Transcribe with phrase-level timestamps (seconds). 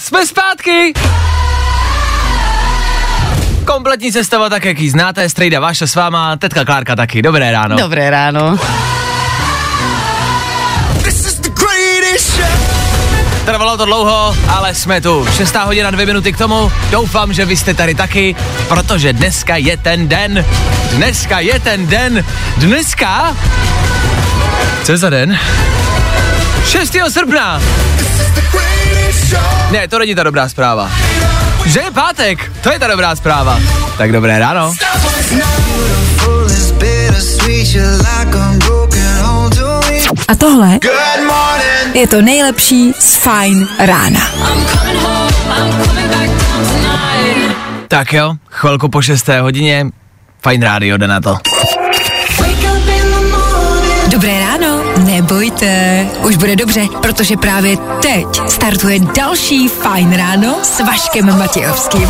[0.00, 0.92] jsme zpátky!
[3.64, 7.22] Kompletní sestava tak, jak ji znáte, Strejda Vaša s váma, tetka Klárka taky.
[7.22, 7.76] Dobré ráno.
[7.76, 8.58] Dobré ráno.
[13.44, 15.26] Trvalo to dlouho, ale jsme tu.
[15.36, 16.72] Šestá hodina, dvě minuty k tomu.
[16.90, 18.36] Doufám, že vy jste tady taky,
[18.68, 20.44] protože dneska je ten den.
[20.90, 22.24] Dneska je ten den.
[22.56, 23.36] Dneska?
[24.84, 25.38] Co je za den?
[26.64, 26.96] 6.
[27.08, 27.60] srpna.
[29.70, 30.90] Ne, to není ta dobrá zpráva.
[31.66, 33.60] Že je pátek, to je ta dobrá zpráva.
[33.98, 34.74] Tak dobré ráno.
[40.28, 40.78] A tohle
[41.94, 44.20] je to nejlepší z Fajn rána.
[47.88, 49.86] Tak jo, chvilku po šesté hodině,
[50.42, 51.38] fajn rádio, jde na to.
[55.50, 62.08] Nebojte, už bude dobře, protože právě teď startuje další Fajn ráno s Vaškem Matějovským.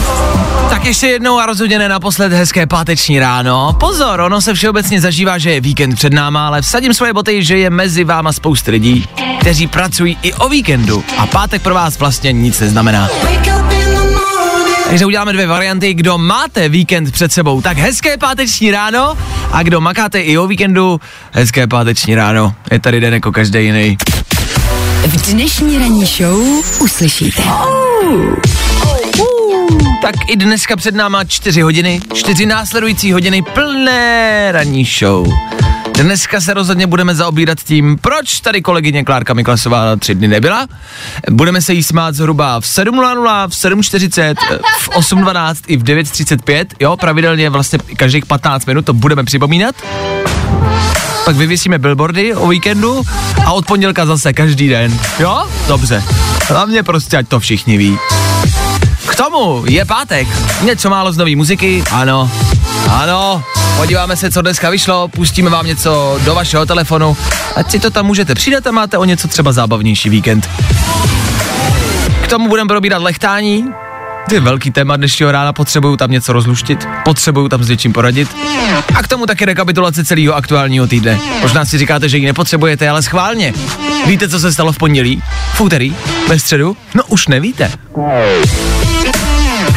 [0.71, 3.77] Tak ještě jednou a rozhodně ne naposled hezké páteční ráno.
[3.81, 7.59] Pozor, ono se všeobecně zažívá, že je víkend před náma, ale vsadím svoje boty, že
[7.59, 9.09] je mezi váma spoustu lidí,
[9.41, 13.09] kteří pracují i o víkendu a pátek pro vás vlastně nic neznamená.
[14.91, 19.17] Takže uděláme dvě varianty, kdo máte víkend před sebou, tak hezké páteční ráno
[19.53, 21.01] a kdo makáte i o víkendu,
[21.33, 22.55] hezké páteční ráno.
[22.73, 23.97] Je tady den jako každý jiný.
[25.07, 26.41] V dnešní ranní show
[26.81, 27.43] uslyšíte.
[30.03, 35.27] Tak i dneska před náma čtyři hodiny, čtyři následující hodiny plné ranní show.
[36.03, 40.67] Dneska se rozhodně budeme zaobírat tím, proč tady kolegyně Klárka Miklasová tři dny nebyla.
[41.31, 44.35] Budeme se jí smát zhruba v 7.00, v 7.40,
[44.79, 49.75] v 8.12 i v 9.35, jo, pravidelně vlastně každých 15 minut to budeme připomínat.
[51.25, 53.03] Pak vyvěsíme billboardy o víkendu
[53.47, 55.47] a od pondělka zase každý den, jo?
[55.69, 56.03] Dobře.
[56.49, 57.99] Hlavně prostě, ať to všichni ví.
[59.25, 60.29] Tomu je pátek.
[60.63, 62.31] Něco málo z nové muziky, ano.
[62.89, 63.45] Ano,
[63.77, 67.17] podíváme se, co dneska vyšlo, pustíme vám něco do vašeho telefonu,
[67.57, 70.51] ať si to tam můžete přidat a máte o něco třeba zábavnější víkend.
[72.23, 73.65] K tomu budeme probírat lechtání,
[74.29, 78.37] to je velký téma dnešního rána, potřebuju tam něco rozluštit, potřebuju tam s něčím poradit.
[78.95, 81.19] A k tomu taky rekapitulace celého aktuálního týdne.
[81.41, 83.55] Možná si říkáte, že ji nepotřebujete, ale schválně.
[84.07, 85.23] Víte, co se stalo v pondělí,
[85.55, 85.95] v úterý,
[86.29, 86.77] ve středu?
[86.95, 87.73] No už nevíte.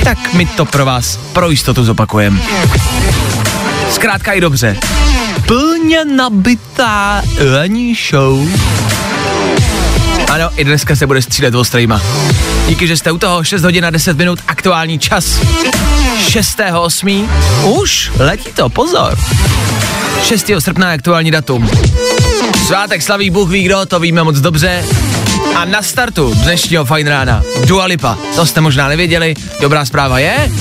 [0.03, 2.40] Tak my to pro vás pro jistotu zopakujeme.
[3.91, 4.78] Zkrátka i dobře.
[5.47, 7.22] Plně nabitá
[7.53, 8.50] ranní show.
[10.31, 12.02] Ano, i dneska se bude střílet ostrejma.
[12.68, 15.25] Díky, že jste u toho 6 hodin a 10 minut, aktuální čas.
[16.20, 17.30] 6.8.
[17.64, 19.18] Už letí to, pozor.
[20.24, 20.52] 6.
[20.59, 21.70] srpna aktuální datum.
[22.68, 24.85] Svátek slaví Bůh ví kdo, to víme moc dobře.
[25.55, 28.17] A na startu dnešního fajn rána Dua Lipa.
[28.35, 29.33] To jste možná nevěděli.
[29.61, 30.51] Dobrá zpráva je,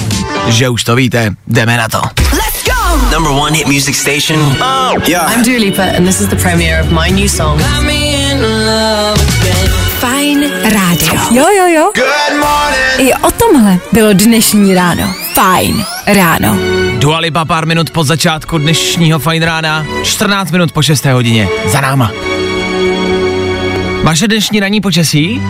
[0.46, 1.30] že už to víte.
[1.46, 2.00] Jdeme na to.
[3.12, 4.56] Number one hit music station.
[5.06, 5.32] Yeah.
[5.32, 7.60] I'm Dua Lipa and this is the premiere of my new song.
[10.00, 11.20] Fajn rádio.
[11.30, 11.92] Jo, jo, jo.
[11.94, 13.10] Good morning.
[13.10, 15.14] I o tomhle bylo dnešní ráno.
[15.34, 16.56] Fajn ráno.
[16.98, 19.86] Dua Lipa pár minut po začátku dnešního fajn rána.
[20.02, 21.04] 14 minut po 6.
[21.04, 21.48] hodině.
[21.66, 22.10] Za náma.
[24.02, 25.40] Vaše dnešní ranní počasí?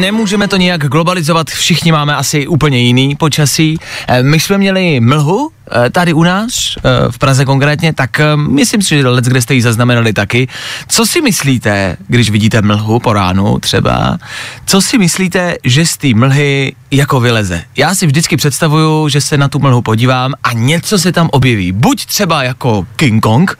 [0.00, 3.78] Nemůžeme to nějak globalizovat, všichni máme asi úplně jiný počasí.
[4.08, 5.50] Eh, My jsme měli mlhu
[5.90, 6.80] tady u nás, eh,
[7.10, 10.48] v Praze konkrétně, tak eh, myslím si, že let, kde jste ji zaznamenali taky.
[10.88, 14.18] Co si myslíte, když vidíte mlhu po ránu třeba,
[14.66, 17.62] co si myslíte, že z té mlhy jako vyleze?
[17.76, 21.72] Já si vždycky představuju, že se na tu mlhu podívám a něco se tam objeví.
[21.72, 23.58] Buď třeba jako King Kong,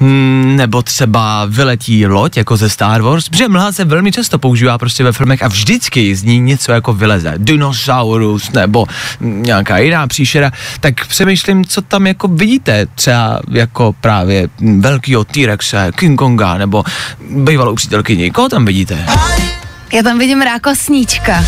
[0.00, 4.78] mm, nebo třeba vyletí loď jako ze Star Wars, protože mlha se velmi často používá
[4.78, 7.34] prostě ve filmech a vždycky z ní něco jako vyleze.
[7.36, 8.86] Dinosaurus nebo
[9.20, 10.52] nějaká jiná příšera.
[10.80, 12.86] Tak přemýšlím, co tam jako vidíte.
[12.94, 14.48] Třeba jako právě
[14.78, 16.84] velkýho T-Rexe, King Konga nebo
[17.30, 18.30] bývalou přítelkyni.
[18.30, 19.06] Koho tam vidíte?
[19.92, 21.44] Já tam vidím rákosníčka.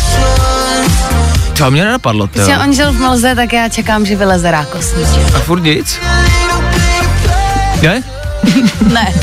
[1.57, 2.39] To mě nenapadlo, to.
[2.39, 5.35] Když on žil v mlze, tak já čekám, že vyleze rákosníček.
[5.35, 5.99] A furt nic?
[7.81, 8.03] Ne?
[8.93, 9.13] Ne,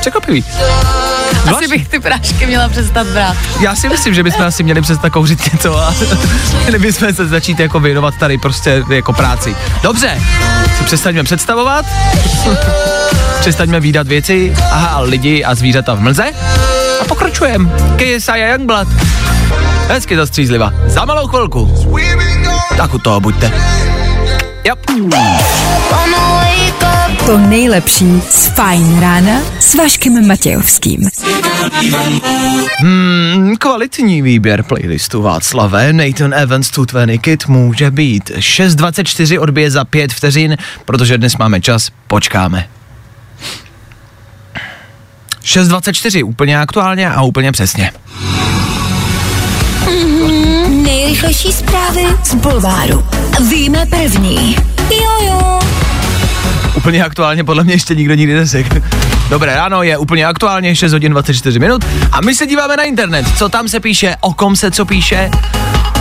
[0.00, 0.44] Překvapivý.
[1.46, 3.36] Asi bych ty prášky měla přestat brát.
[3.60, 5.94] Já si myslím, že bychom asi měli přestat kouřit něco a
[6.62, 9.56] měli bychom se začít jako věnovat tady prostě jako práci.
[9.82, 10.20] Dobře,
[10.78, 11.86] si přestaňme představovat,
[13.40, 16.24] přestaňme výdat věci aha, lidi a zvířata v mlze
[17.00, 17.70] a pokračujeme.
[17.96, 18.88] KSI a Youngblood.
[19.88, 20.72] Hezky zastřízliva.
[20.86, 21.74] Za malou chvilku.
[22.76, 23.52] Tak u toho buďte.
[24.64, 24.74] Jo.
[27.28, 31.08] To nejlepší z Fajn rána s Vaškem Matějovským.
[32.78, 39.84] Hmm, kvalitní výběr playlistu Václave, Nathan Evans, tu Twenty Kid může být 6.24 odbije za
[39.84, 42.68] 5 vteřin, protože dnes máme čas, počkáme.
[45.44, 47.92] 6.24, úplně aktuálně a úplně přesně.
[50.68, 53.06] Nejrychlejší zprávy z Bulváru.
[53.50, 54.56] Víme první.
[54.90, 55.58] Jojo.
[56.74, 58.82] Úplně aktuálně podle mě ještě nikdo nikdy neřekl.
[59.30, 63.26] Dobré ráno, je úplně aktuálně 6 hodin 24 minut a my se díváme na internet,
[63.36, 65.30] co tam se píše, o kom se co píše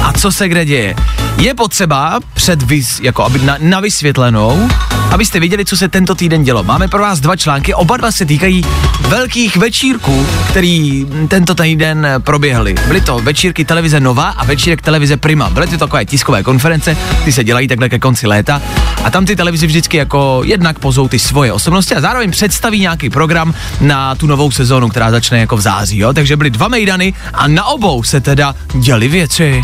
[0.03, 0.95] a co se kde děje.
[1.38, 4.69] Je potřeba před vys, jako aby na, na vysvětlenou,
[5.12, 6.63] abyste viděli, co se tento týden dělo.
[6.63, 8.66] Máme pro vás dva články, oba dva se týkají
[9.07, 12.75] velkých večírků, který tento týden proběhly.
[12.88, 15.50] Byly to večírky televize Nova a večírek televize Prima.
[15.50, 18.62] Byly to takové tiskové konference, ty se dělají takhle ke konci léta
[19.04, 23.10] a tam ty televize vždycky jako jednak pozou ty svoje osobnosti a zároveň představí nějaký
[23.10, 26.13] program na tu novou sezónu, která začne jako v září, jo?
[26.13, 29.62] Takže byly dva mejdany a na obou se teda děly věci.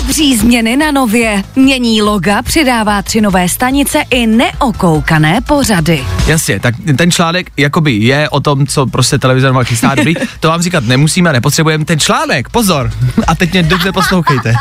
[0.00, 1.42] Obří změny na nově.
[1.56, 6.04] Mění loga, přidává tři nové stanice i neokoukané pořady.
[6.26, 10.48] Jasně, tak ten článek jakoby je o tom, co prostě televize Nova chystá dobrý, to
[10.48, 11.84] vám říkat nemusíme, nepotřebujeme.
[11.84, 12.90] Ten článek, pozor,
[13.26, 14.54] a teď mě dobře poslouchejte.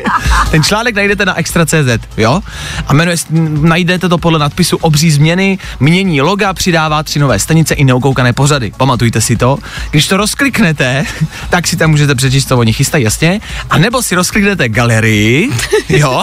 [0.50, 2.40] ten článek najdete na extra.cz, jo?
[2.86, 3.16] A jmenuje,
[3.60, 8.72] najdete to podle nadpisu Obří změny, mění loga, přidává tři nové stanice i neokoukané pořady.
[8.76, 9.58] Pamatujte si to.
[9.90, 11.04] Když to rozkliknete,
[11.50, 13.40] tak si tam můžete přečíst, co oni chystají, jasně.
[13.70, 15.50] A nebo si rozkliknete galerii,
[15.88, 16.22] jo?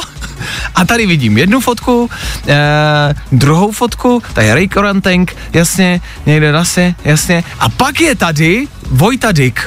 [0.75, 2.09] A tady vidím jednu fotku,
[2.47, 7.43] eh, druhou fotku, tady je Ray Korantank, jasně, někde nase, jasně.
[7.59, 9.59] A pak je tady Vojta Dick,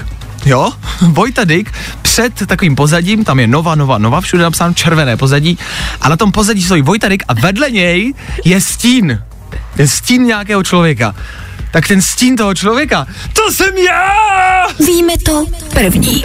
[0.46, 1.72] jo, Vojta Dick
[2.02, 5.58] před takovým pozadím, tam je Nova, Nova, Nova, všude napsáno červené pozadí
[6.00, 8.14] a na tom pozadí stojí Vojta Dick a vedle něj
[8.44, 9.22] je stín,
[9.76, 11.14] je stín nějakého člověka.
[11.76, 14.12] Tak ten stín toho člověka, to jsem já!
[14.86, 16.22] Víme to první.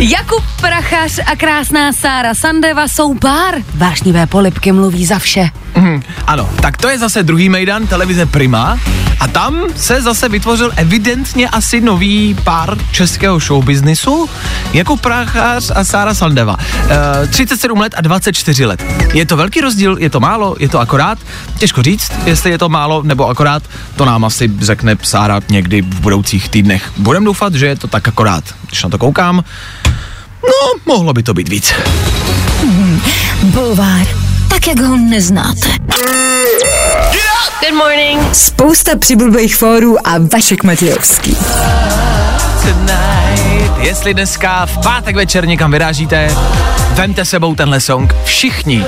[0.00, 3.54] Jakub Prachař a krásná Sára Sandeva jsou pár.
[3.74, 5.50] Vášnivé polipky mluví za vše.
[5.74, 8.78] Mhm, ano, tak to je zase druhý mejdan televize Prima
[9.20, 14.30] a tam se zase vytvořil evidentně asi nový pár českého showbiznisu,
[14.72, 16.56] jako Prachař a Sára Sandeva.
[17.24, 18.84] E, 37 let a 24 let.
[19.12, 21.18] Je to velký rozdíl, je to málo, je to akorát?
[21.58, 23.62] Těžko říct, jestli je to málo nebo akorát,
[23.96, 26.92] to nám asi řekne Sára někdy v budoucích týdnech.
[26.96, 28.44] Budem doufat, že je to tak akorát.
[28.66, 29.44] Když na to koukám,
[30.42, 31.74] no, mohlo by to být víc.
[33.42, 34.23] Bulvár.
[34.54, 35.68] Tak, jak ho neznáte.
[37.60, 38.34] Good morning.
[38.34, 41.36] Spousta přibulbých fórů a Vašek Matějovský.
[42.62, 43.78] Tonight.
[43.78, 46.36] Jestli dneska v pátek večer někam vyrážíte,
[46.90, 48.14] vemte sebou tenhle song.
[48.24, 48.84] Všichni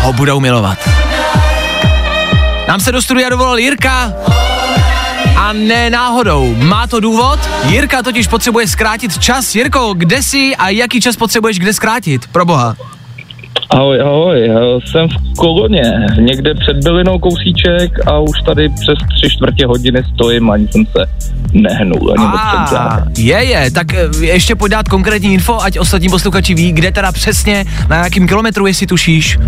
[0.00, 0.78] ho budou milovat.
[2.68, 4.12] Nám se do studia dovolal Jirka
[5.36, 6.54] a ne náhodou.
[6.54, 7.40] Má to důvod?
[7.64, 9.54] Jirka totiž potřebuje zkrátit čas.
[9.54, 12.26] Jirko, kde jsi a jaký čas potřebuješ kde zkrátit?
[12.26, 12.76] Pro boha.
[13.70, 19.30] Ahoj, ahoj, já jsem v koloně, někde před bylinou kousíček a už tady přes tři
[19.30, 21.06] čtvrtě hodiny stojím, ani jsem se
[21.52, 26.54] nehnul, ani A, je, je, tak eh, ještě pojď dát konkrétní info, ať ostatní posluchači
[26.54, 29.38] ví, kde teda přesně, na jakým kilometru, jestli tušíš.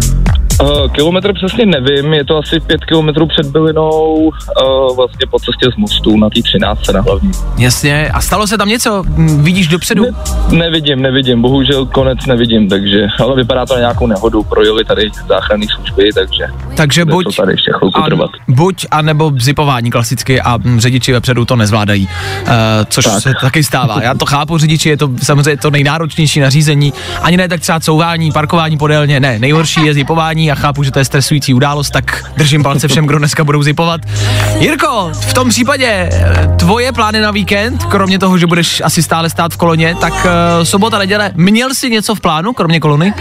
[0.62, 5.70] Uh, kilometr přesně nevím, je to asi pět kilometrů před Bylinou, uh, vlastně po cestě
[5.74, 7.30] z mostu na té 13 na hlavní.
[7.58, 9.02] Jasně, a stalo se tam něco?
[9.06, 10.02] Hm, Vidíš dopředu?
[10.02, 10.10] Ne,
[10.58, 15.66] nevidím, nevidím, bohužel konec nevidím, takže, ale vypadá to na nějakou nehodu, projeli tady záchranné
[15.76, 16.46] služby, takže
[16.76, 18.30] Takže buď, to tady ještě chvilku a, trvat.
[18.48, 22.08] buď a nebo zipování klasicky a hm, řidiči vepředu to nezvládají,
[22.42, 22.48] uh,
[22.88, 23.14] což tak.
[23.14, 23.22] Tak.
[23.22, 24.02] se taky stává.
[24.02, 28.32] Já to chápu, řidiči je to samozřejmě to nejnáročnější nařízení, ani ne tak třeba couvání,
[28.32, 32.62] parkování podélně, ne, nejhorší je zipování a chápu, že to je stresující událost, tak držím
[32.62, 34.00] palce všem, kdo dneska budou zipovat.
[34.58, 39.30] Jirko, v tom případě eh, tvoje plány na víkend, kromě toho, že budeš asi stále
[39.30, 43.14] stát v koloně, tak uh, sobota, neděle, měl jsi něco v plánu, kromě kolony?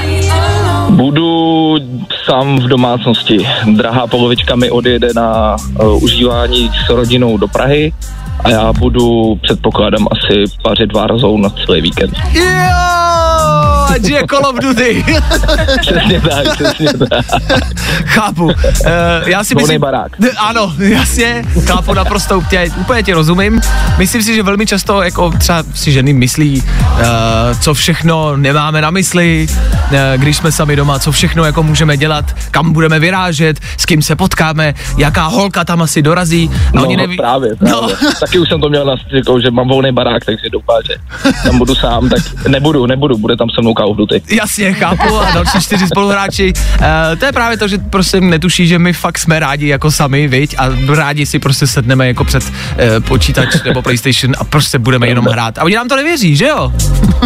[0.90, 1.76] Budu
[2.26, 3.48] sám v domácnosti.
[3.76, 7.94] Drahá polovička mi odjede na uh, užívání s rodinou do Prahy
[8.44, 12.14] a já budu, předpokládám, asi pařit várzou na celý víkend.
[12.34, 12.44] Jo,
[13.96, 15.06] ať je Call of Duty.
[15.82, 17.26] Přesně tak, přesně tak.
[18.06, 18.46] Chápu.
[18.46, 18.54] Uh,
[19.26, 19.82] já si Volný myslím...
[19.82, 20.12] barák.
[20.38, 23.62] Ano, jasně, chápu naprosto, tě, úplně tě rozumím.
[23.98, 27.00] Myslím si, že velmi často jako třeba si ženy myslí, uh,
[27.60, 32.26] co všechno nemáme na mysli, uh, když jsme sami doma, co všechno jako můžeme dělat,
[32.52, 36.50] kam budeme vyrážet, s kým se potkáme, jaká holka tam asi dorazí.
[36.54, 37.18] A No, oni neví...
[37.18, 37.96] právě, právě.
[38.02, 38.10] No.
[38.20, 40.94] Taky už jsem to měl na jako, že mám volný barák, takže doufám, že
[41.44, 44.22] tam budu sám, tak nebudu, nebudu, bude tam se mnou Call of Duty.
[44.32, 46.54] Jasně, chápu a další čtyři spoluhráči.
[46.80, 46.86] Uh,
[47.20, 50.56] to je právě to, že prostě netuší, že my fakt jsme rádi jako sami, viď?
[50.58, 50.66] A
[50.96, 52.52] rádi si prostě sedneme jako před uh,
[53.08, 55.58] počítač nebo PlayStation a prostě budeme jenom hrát.
[55.58, 56.72] A oni nám to nevěří, že jo?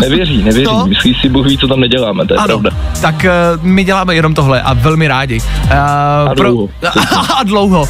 [0.02, 0.86] Nevěří, nevěří, To?
[0.88, 2.70] myslí si, Bůh ví, co tam neděláme, to je Ano, pravda.
[3.02, 3.16] tak
[3.58, 5.40] uh, my děláme jenom tohle a velmi rádi.
[5.66, 5.72] Uh,
[6.32, 6.70] A dlouho.
[7.38, 7.82] a dlouho.
[7.82, 7.88] Uh,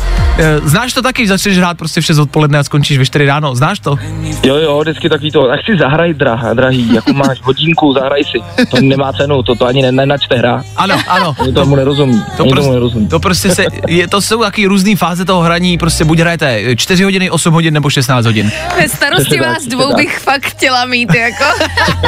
[0.68, 3.56] znáš to taky, že začneš hrát prostě v 6 odpoledne a skončíš ve 4 ráno,
[3.56, 3.98] znáš to?
[4.46, 8.66] Jo, jo, vždycky takový to, tak si zahraj, drahá, drahý, jako máš hodinku, zahraj si.
[8.70, 10.64] To nemá cenu, to, to ani ne- nenačte hra.
[10.78, 11.36] Ano, ano.
[11.40, 13.08] Oni tomu nerozumí, To, oni tomu prostě, nerozumí.
[13.08, 17.04] to prostě se, je, to jsou taky různé fáze toho hraní, prostě buď hrajete 4
[17.04, 18.52] hodiny, 8 hodin nebo 16 hodin.
[18.78, 19.98] Ve starosti vás dvou tak.
[19.98, 21.46] bych fakt chtěla mít, jako.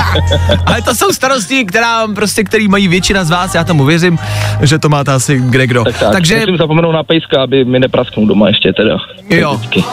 [0.65, 4.19] Ale to jsou starosti, která prostě, který mají většina z vás, já tomu věřím,
[4.61, 5.83] že to máte asi kde kdo.
[5.83, 6.11] Tak, tak.
[6.11, 8.97] Takže, Musím zapomenout na pejska, aby mi neprasknul doma ještě teda.
[9.29, 9.53] Jo.
[9.55, 9.83] Vždycky.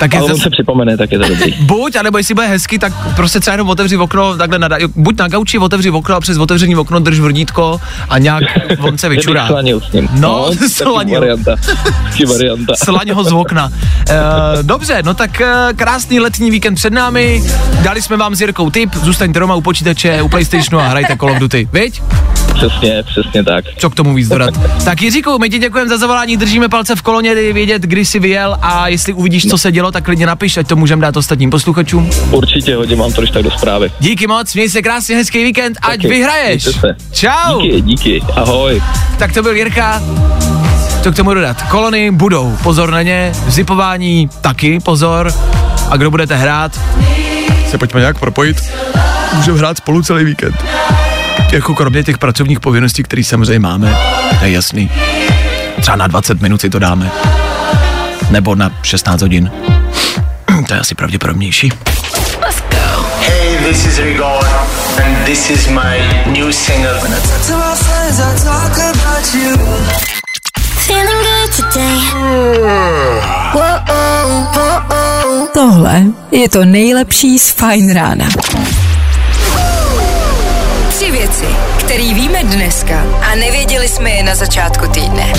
[0.00, 1.52] tak je on zase, se připomene, tak je to dobrý.
[1.60, 5.28] buď, anebo jestli bude hezky, tak prostě třeba jenom otevři okno, takhle na, buď na
[5.28, 8.44] gauči otevři okno a přes otevřený okno drž vodítko a nějak
[8.78, 9.46] on se vyčurá.
[9.46, 10.08] slanil s ním.
[10.12, 11.20] No, taky slanil.
[11.20, 11.56] varianta.
[12.28, 12.74] Varianta.
[12.76, 13.72] Slaň ho z okna.
[14.10, 17.42] E, dobře, no tak e, krásný letní víkend před námi.
[17.82, 21.30] Dali jsme vám s Jirkou tip, zůstaňte doma u počítače, u PlayStationu a hrajte Call
[21.30, 21.68] of Duty.
[21.72, 22.02] Viď?
[22.54, 23.64] Přesně, přesně tak.
[23.78, 24.54] Co k tomu víc dodat?
[24.84, 28.18] tak Jiříku, my ti děkujeme za zavolání, držíme palce v koloně, dej vědět, kdy jsi
[28.18, 31.50] vyjel a jestli uvidíš, co se dělo, tak klidně napiš, ať to můžeme dát ostatním
[31.50, 32.10] posluchačům.
[32.30, 33.90] Určitě hodím vám to, když tak do zprávy.
[34.00, 36.08] Díky moc, měj se krásně, hezký víkend, ať Taky.
[36.08, 36.68] vyhraješ.
[37.12, 37.60] Čau.
[37.60, 38.82] Díky, díky, ahoj.
[39.18, 40.02] Tak to byl Jirka.
[41.02, 41.62] Co k tomu dodat?
[41.62, 45.32] Kolony budou, pozor na ně, zipování taky, pozor.
[45.90, 46.80] A kdo budete hrát,
[47.70, 48.56] se pojďme nějak propojit.
[49.36, 50.64] Můžeme hrát spolu celý víkend.
[51.52, 53.96] Jako kromě těch pracovních povinností, které samozřejmě máme,
[54.38, 54.90] to je jasný.
[55.80, 57.10] Třeba na 20 minut si to dáme.
[58.30, 59.50] Nebo na 16 hodin.
[60.62, 61.72] To je asi pravděpodobnější.
[63.20, 64.44] Hey, this is Rigor,
[65.04, 67.00] and this is my new single.
[70.76, 71.98] Feeling good today.
[75.54, 78.28] Tohle je to nejlepší z Fine Rána.
[80.88, 81.46] Tři věci,
[81.78, 85.32] které víme dneska a nevěděli jsme je na začátku týdne.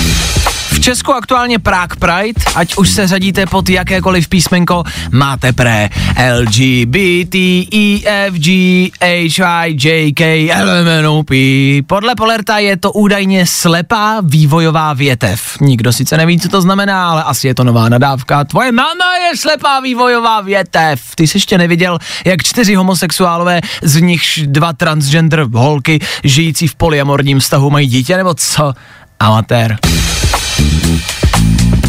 [0.76, 6.44] V Česku aktuálně Prague Pride, ať už se řadíte pod jakékoliv písmenko, máte pre L,
[6.44, 7.38] G, B, T,
[7.72, 11.82] E, F, G, H, I, J, K, L, M, N, O, P.
[11.86, 15.56] Podle Polerta je to údajně slepá vývojová větev.
[15.60, 18.44] Nikdo sice neví, co to znamená, ale asi je to nová nadávka.
[18.44, 21.00] Tvoje máma je slepá vývojová větev.
[21.14, 27.40] Ty jsi ještě neviděl, jak čtyři homosexuálové, z nichž dva transgender holky, žijící v polyamorním
[27.40, 28.72] vztahu mají dítě, nebo co?
[29.20, 29.78] Amatér.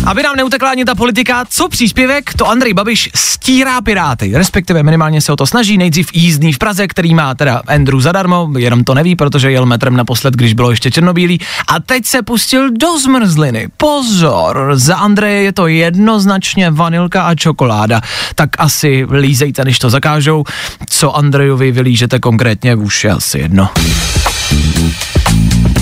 [0.07, 5.21] Aby nám neutekla ani ta politika, co příspěvek, to Andrej Babiš stírá Piráty, respektive minimálně
[5.21, 8.93] se o to snaží, nejdřív jízdný v Praze, který má teda Andrew zadarmo, jenom to
[8.93, 13.67] neví, protože jel metrem naposled, když bylo ještě černobílý, a teď se pustil do zmrzliny.
[13.77, 18.01] Pozor, za Andreje je to jednoznačně vanilka a čokoláda,
[18.36, 20.43] tak asi lízejte, než to zakážou.
[20.89, 23.69] Co Andrejovi vylížete konkrétně, už je asi jedno.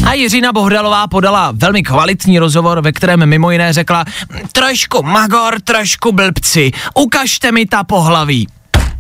[0.08, 4.06] A Jiřina Bohdalová podala velmi kvalitní rozhovor, ve kterém mimo jiné řekla
[4.52, 8.48] trošku magor, trošku blbci, ukažte mi ta pohlaví.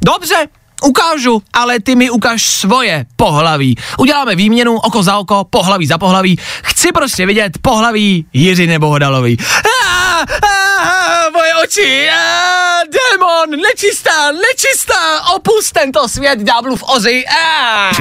[0.05, 0.35] Dobře,
[0.83, 3.77] Ukážu, ale ty mi ukáž svoje pohlaví.
[3.97, 6.39] Uděláme výměnu oko za oko, pohlaví za pohlaví.
[6.63, 9.37] Chci prostě vidět pohlaví Jiři nebo Hodalový.
[9.85, 17.23] Ah, ah, moje oči, ah, démon, nečistá, nečistá, opust tento svět, ďáblův ozy.
[17.27, 17.91] Ah.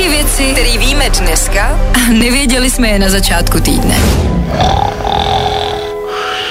[0.00, 3.94] Tři věci, které víme dneska a nevěděli jsme je na začátku týdne.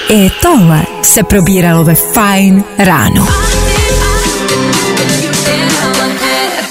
[0.08, 3.26] I tohle se probíralo ve Fine ráno.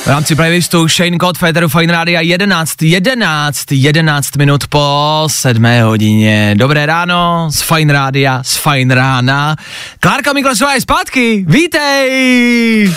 [0.04, 6.54] V rámci playlistu Shane Code Féteru Fine Radio 11, 11, 11 minut po 7 hodině.
[6.58, 9.56] Dobré ráno z Fine Rádia, z Fine rána.
[10.00, 12.94] Klárka Miklasová je zpátky, vítej!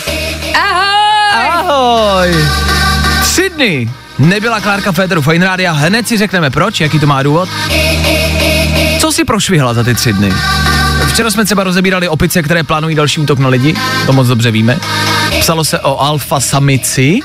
[0.54, 1.48] Ahoj!
[1.48, 2.91] Ahoj!
[3.62, 3.88] Tři
[4.18, 7.48] dny nebyla Klárka Féteru Fine Rádia, hned si řekneme proč, jaký to má důvod.
[8.98, 10.32] Co si prošvihla za ty tři dny?
[11.08, 13.74] Včera jsme třeba rozebírali opice, které plánují další útok na lidi,
[14.06, 14.78] to moc dobře víme.
[15.40, 17.18] Psalo se o alfa samici,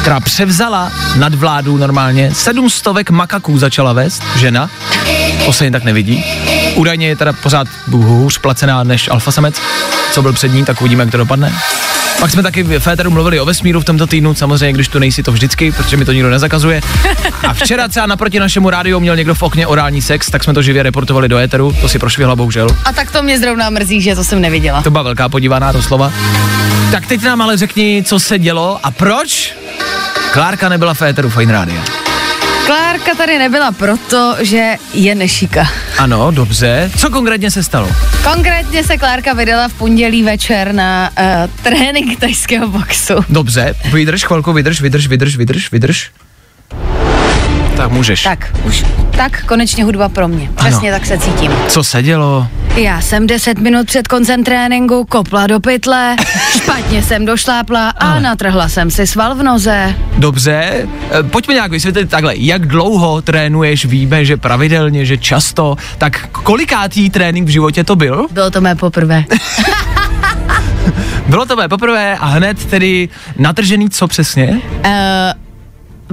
[0.00, 2.34] která převzala nadvládu normálně.
[2.34, 4.70] Sedm stovek makaků začala vést, žena.
[5.44, 6.24] To se jen tak nevidí.
[6.74, 9.60] Údajně je teda pořád hůř placená než alfa samec.
[10.12, 11.52] Co byl před ní, tak uvidíme, jak to dopadne.
[12.20, 15.22] Pak jsme taky v Féteru mluvili o vesmíru v tomto týdnu, samozřejmě, když tu nejsi
[15.22, 16.80] to vždycky, protože mi to nikdo nezakazuje.
[17.48, 20.62] A včera třeba naproti našemu rádiu měl někdo v okně orální sex, tak jsme to
[20.62, 22.68] živě reportovali do éteru, to si prošvihla bohužel.
[22.84, 24.82] A tak to mě zrovna mrzí, že to jsem neviděla.
[24.82, 26.12] To byla velká podívaná doslova.
[26.90, 29.54] Tak teď nám ale řekni, co se dělo a proč
[30.32, 32.03] Klárka nebyla v éteru Fine Rádia.
[32.66, 35.68] Klárka tady nebyla proto, že je nešika.
[35.98, 36.90] Ano, dobře.
[36.96, 37.88] Co konkrétně se stalo?
[38.32, 41.24] Konkrétně se Klárka vydala v pondělí večer na uh,
[41.62, 43.14] trénink tajského boxu.
[43.28, 46.10] Dobře, vydrž chvilku, vydrž, vydrž, vydrž, vydrž, vydrž.
[47.76, 48.22] Tak můžeš.
[48.22, 48.84] Tak, už
[49.16, 50.50] tak konečně hudba pro mě.
[50.54, 51.52] Přesně tak se cítím.
[51.68, 52.48] Co se dělo?
[52.76, 56.16] Já jsem 10 minut před koncem tréninku kopla do pytle,
[56.62, 58.20] špatně jsem došlápla a Ale.
[58.20, 59.94] natrhla jsem si sval v noze.
[60.18, 60.52] Dobře,
[61.18, 67.10] e, pojďme nějak vysvětlit takhle, jak dlouho trénuješ, víme, že pravidelně, že často, tak kolikátý
[67.10, 68.26] trénink v životě to byl?
[68.30, 69.24] Bylo to mé poprvé.
[71.28, 74.60] Bylo to moje poprvé a hned tedy natržený co přesně?
[74.84, 74.90] Uh,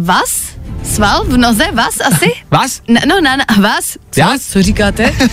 [0.05, 0.51] vás?
[0.83, 1.63] Sval v noze?
[1.73, 2.31] Vás asi?
[2.51, 2.81] Vás?
[2.87, 3.97] Na, no, na, na vás?
[4.11, 4.19] Co?
[4.19, 4.37] Já?
[4.49, 5.11] Co říkáte?
[5.11, 5.25] uh,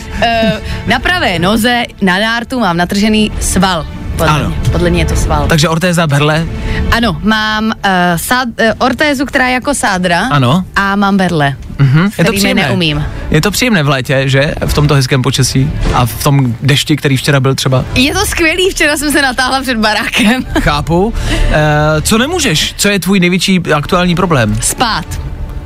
[0.87, 3.87] na pravé noze, na nártu mám natržený sval.
[4.17, 4.49] Podle, Ano.
[4.49, 4.71] mě.
[4.73, 5.47] Podle mě je to sval.
[5.47, 6.47] Takže ortéza berle,
[6.93, 7.73] Ano, mám uh,
[8.17, 10.21] sád, uh, ortézu, která je jako sádra.
[10.31, 10.65] Ano.
[10.77, 13.05] A mám berle, Mhm, s kterými neumím.
[13.31, 14.55] Je to příjemné v létě, že?
[14.67, 17.85] V tomto hezkém počasí a v tom dešti, který včera byl třeba.
[17.95, 20.47] Je to skvělý, včera jsem se natáhla před barákem.
[20.61, 21.15] Chápu.
[21.51, 22.75] E, co nemůžeš?
[22.77, 24.59] Co je tvůj největší aktuální problém?
[24.63, 25.21] Spát.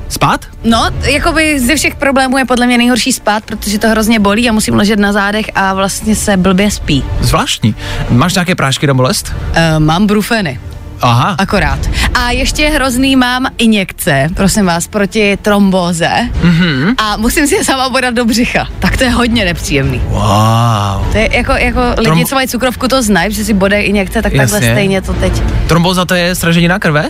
[0.09, 0.47] Spát?
[0.65, 4.53] No, jakoby ze všech problémů je podle mě nejhorší spát, protože to hrozně bolí a
[4.53, 7.05] musím ležet na zádech a vlastně se blbě spí.
[7.21, 7.75] Zvláštní.
[8.11, 9.33] Máš nějaké prášky na bolest?
[9.37, 10.61] Uh, mám brufeny.
[11.03, 11.35] Aha.
[11.39, 11.79] Akorát.
[12.15, 16.11] A ještě hrozný mám injekce, prosím vás, proti trombóze.
[16.43, 16.95] Mm-hmm.
[16.99, 18.69] A musím si je sama podat do břicha.
[18.79, 20.01] Tak to je hodně nepříjemný.
[20.07, 21.13] Wow.
[21.13, 24.33] To je jako, jako lidi, co mají cukrovku, to znají, že si bodají injekce, tak
[24.33, 24.71] takhle Jasně.
[24.73, 25.43] stejně to teď.
[25.67, 27.05] Tromboza to je sraženina krve?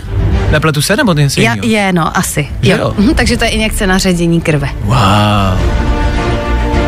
[0.51, 1.67] Nepletu se nebo něco Ja, jiného?
[1.73, 2.47] je, no, asi.
[2.63, 2.77] Jo.
[2.77, 2.93] jo?
[2.97, 4.69] Mhm, takže to je injekce na ředění krve.
[4.81, 4.97] Wow.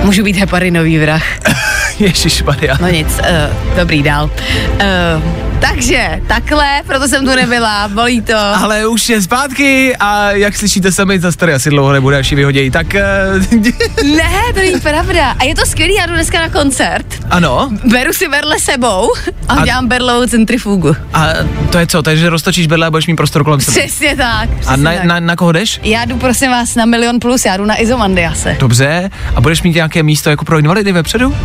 [0.03, 1.23] Můžu být heparinový vrah.
[1.99, 2.77] Ježíš Maria.
[2.81, 4.25] No nic, uh, dobrý dál.
[4.25, 8.37] Uh, takže, takhle, proto jsem tu nebyla, bolí to.
[8.37, 12.35] Ale už je zpátky a jak slyšíte sami, zase tady asi dlouho nebude, až ji
[12.35, 12.87] vyhodějí, tak...
[12.95, 13.61] Uh,
[14.17, 15.35] Ne, to není pravda.
[15.39, 17.05] A je to skvělý, já jdu dneska na koncert.
[17.29, 17.69] ano.
[17.85, 19.13] Beru si berle sebou
[19.47, 20.95] a, A- dělám berlovou centrifugu.
[21.13, 21.27] A
[21.71, 23.77] to je co, takže roztočíš bedle a budeš mít prostor kolem sebe.
[23.81, 24.49] Přesně tak.
[24.49, 25.03] A Přesně na, tak.
[25.03, 25.79] na, na koho jdeš?
[25.83, 28.55] Já jdu prosím vás na Milion Plus, já jdu na Izomandiase.
[28.59, 29.09] Dobře.
[29.35, 31.35] A budeš mít nějaké místo jako pro invalidy vepředu?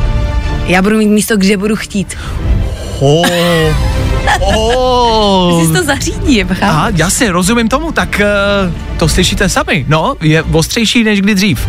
[0.67, 2.17] Já budu mít místo, kde budu chtít.
[3.01, 3.27] Oh.
[4.41, 5.73] Oh.
[5.73, 6.45] To zařídí?
[6.63, 8.21] Aha, já si rozumím tomu, tak
[8.69, 11.69] uh, to slyšíte sami, no, je ostřejší než kdy dřív.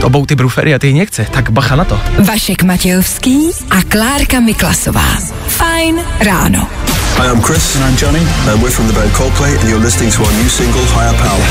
[0.00, 2.00] To budou ty brufery a ty injekce, tak bacha na to.
[2.18, 5.08] Vašek Matějovský a Klárka Miklasová.
[5.46, 6.66] Fajn ráno.
[7.18, 7.76] Hi, I'm Chris.
[7.76, 8.20] And I'm Johnny.
[8.48, 11.44] And we're from the band Coldplay, and you're listening to our new single, Higher Power.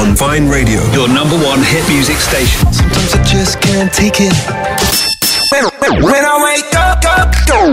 [0.00, 0.80] On Vine Radio.
[0.92, 2.72] Your number one hit music station.
[2.72, 4.34] Sometimes I just can't take it.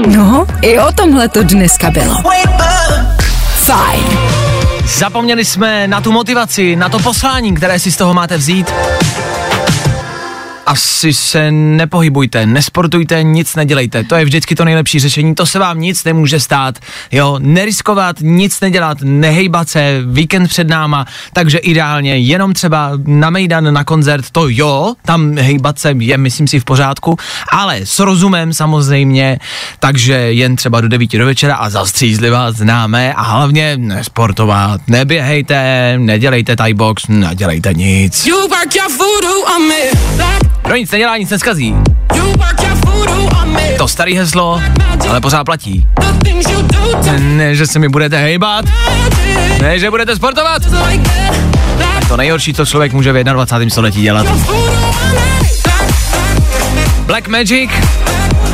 [0.07, 2.15] No, i o tomhle to dneska bylo.
[3.55, 4.03] Fajn.
[4.97, 8.73] Zapomněli jsme na tu motivaci, na to poslání, které si z toho máte vzít.
[10.65, 14.03] Asi se nepohybujte, nesportujte, nic nedělejte.
[14.03, 16.79] To je vždycky to nejlepší řešení, to se vám nic nemůže stát.
[17.11, 23.73] Jo, neriskovat, nic nedělat, nehejbat se, víkend před náma, takže ideálně jenom třeba na Mejdan,
[23.73, 27.17] na koncert, to jo, tam hejbat se je, myslím si, v pořádku,
[27.51, 29.39] ale s rozumem samozřejmě,
[29.79, 36.55] takže jen třeba do 9 do večera a zastřízlivat známe a hlavně nesportovat, neběhejte, nedělejte
[36.55, 38.25] Thai box, nedělejte nic.
[38.25, 38.89] You work your
[39.55, 40.34] on me.
[40.69, 41.75] No nic nedělá, nic neskazí.
[43.77, 44.61] To starý heslo,
[45.09, 45.87] ale pořád platí.
[47.19, 48.65] Ne, že se mi budete hejbat,
[49.61, 50.61] ne, že budete sportovat.
[52.07, 53.69] To nejhorší, co člověk může v 21.
[53.69, 54.27] století dělat.
[57.05, 57.71] Black Magic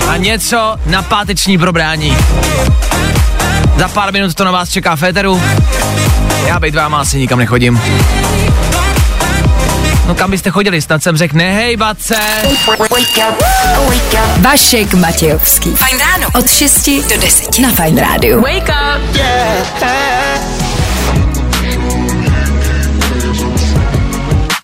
[0.10, 2.18] a něco na páteční probrání.
[3.78, 5.42] Za pár minut to na vás čeká Féteru.
[6.46, 7.82] Já být váma asi nikam nechodím.
[10.12, 12.16] No kam byste chodili, snad jsem řekl nehejbat se.
[14.38, 15.76] Vašek Matějovský.
[15.76, 16.28] Fajn ráno.
[16.36, 18.42] Od 6 do 10 na Fajn rádiu.
[18.42, 19.02] Wake up.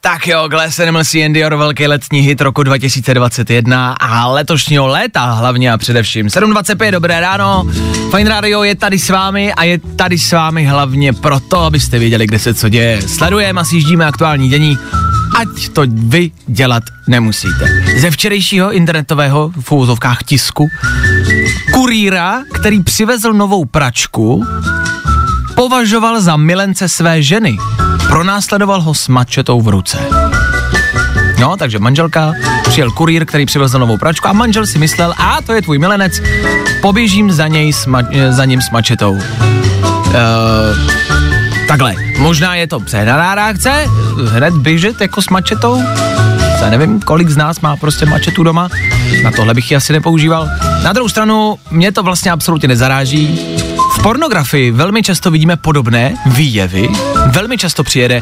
[0.02, 5.72] Tak jo, Glass Animals and Dior, velký letní hit roku 2021 a letošního léta hlavně
[5.72, 6.28] a především.
[6.28, 7.66] 7.25, dobré ráno,
[8.16, 12.28] Fine Radio je tady s vámi a je tady s vámi hlavně proto, abyste věděli,
[12.28, 13.02] kde se co děje.
[13.02, 14.78] Sledujeme a sjíždíme aktuální dění,
[15.38, 17.66] ať to vy dělat nemusíte.
[17.98, 20.68] Ze včerejšího internetového v úvozovkách tisku
[21.74, 24.46] kurýra, který přivezl novou pračku,
[25.56, 27.58] považoval za milence své ženy.
[28.08, 29.98] Pronásledoval ho s mačetou v ruce.
[31.40, 32.34] No, takže manželka,
[32.70, 36.22] přijel kurýr, který přivezl novou pračku a manžel si myslel, a to je tvůj milenec,
[36.82, 39.12] poběžím za, něj s ma- eh, za ním s mačetou.
[39.12, 41.07] Uh,
[41.68, 43.86] takhle, možná je to přehnaná reakce,
[44.30, 45.84] hned běžet jako s mačetou,
[46.62, 48.70] já nevím, kolik z nás má prostě mačetu doma,
[49.24, 50.50] na tohle bych ji asi nepoužíval.
[50.84, 53.40] Na druhou stranu, mě to vlastně absolutně nezaráží.
[53.94, 56.90] V pornografii velmi často vidíme podobné výjevy.
[57.26, 58.22] Velmi často přijede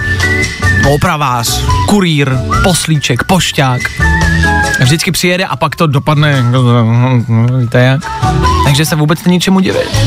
[0.94, 3.82] opravář, kurýr, poslíček, pošťák.
[4.80, 6.44] Vždycky přijede a pak to dopadne,
[7.60, 8.02] víte jak?
[8.66, 9.98] Takže se vůbec není čemu divit.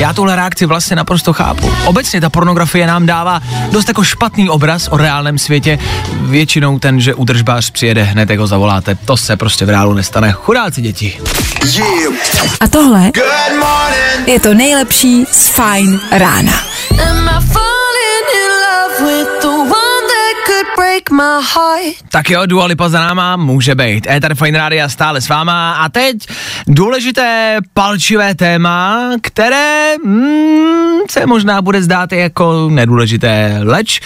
[0.00, 1.72] Já tuhle reakci vlastně naprosto chápu.
[1.84, 3.40] Obecně ta pornografie nám dává
[3.72, 5.78] dost jako špatný obraz o reálném světě.
[6.12, 8.94] Většinou ten, že údržbář přijede hned, jak ho zavoláte.
[8.94, 10.32] To se prostě v reálu nestane.
[10.32, 11.20] Chudáci děti.
[12.60, 13.10] A tohle
[14.26, 16.52] je to nejlepší z Fajn rána.
[21.10, 21.22] My
[21.54, 21.96] heart?
[22.08, 24.06] Tak jo, Dua Lipa za náma může být.
[24.06, 26.16] Ether Fine Rádia stále s váma a teď
[26.66, 34.00] důležité palčivé téma, které mm, se možná bude zdát jako nedůležité, leč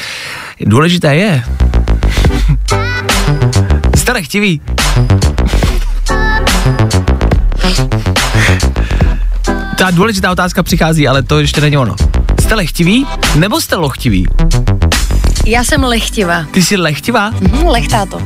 [0.61, 1.45] důležité je.
[3.97, 4.61] Jste lechtivý?
[9.79, 11.97] Ta důležitá otázka přichází, ale to ještě není ono.
[12.41, 14.27] Jste lechtivý nebo jste lochtivý?
[15.47, 16.47] Já jsem lechtivá.
[16.51, 17.29] Ty jsi lechtivá?
[17.29, 18.19] Hm, lechtá to.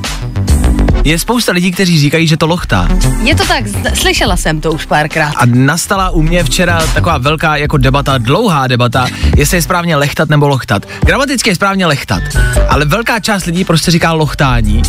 [1.04, 2.88] Je spousta lidí, kteří říkají, že to lochtá.
[3.22, 3.64] Je to tak,
[3.94, 5.32] slyšela jsem to už párkrát.
[5.36, 10.28] A nastala u mě včera taková velká jako debata, dlouhá debata, jestli je správně lechtat
[10.28, 10.86] nebo lochtat.
[11.00, 12.22] Gramaticky je správně lechtat,
[12.68, 14.82] ale velká část lidí prostě říká lochtání.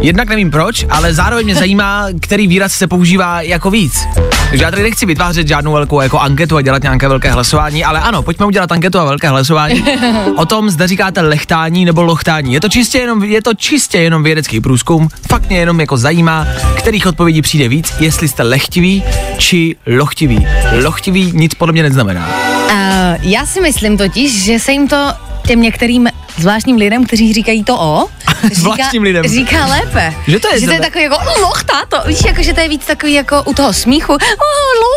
[0.00, 4.06] Jednak nevím proč, ale zároveň mě zajímá, který výraz se používá jako víc.
[4.50, 8.00] Takže já tady nechci vytvářet žádnou velkou jako anketu a dělat nějaké velké hlasování, ale
[8.00, 9.84] ano, pojďme udělat anketu a velké hlasování
[10.36, 12.52] o tom, zda říkáte lechtání nebo lochtání.
[12.52, 16.46] Je to čistě jenom, je to čistě jenom vědecký průzkum, fakt mě jenom jako zajímá,
[16.76, 19.02] kterých odpovědí přijde víc, jestli jste lechtivý
[19.38, 20.46] či lochtivý.
[20.84, 22.28] Lochtivý nic podobně neznamená.
[22.28, 25.12] Uh, já si myslím totiž, že se jim to
[25.46, 28.06] těm některým zvláštním lidem, kteří říkají to o,
[28.52, 29.24] Zvláštním lidem.
[29.24, 30.14] říká lépe.
[30.26, 32.68] Že to je že to je takový jako lochta, to víš, jako, že to je
[32.68, 34.18] víc takový jako u toho smíchu, oh,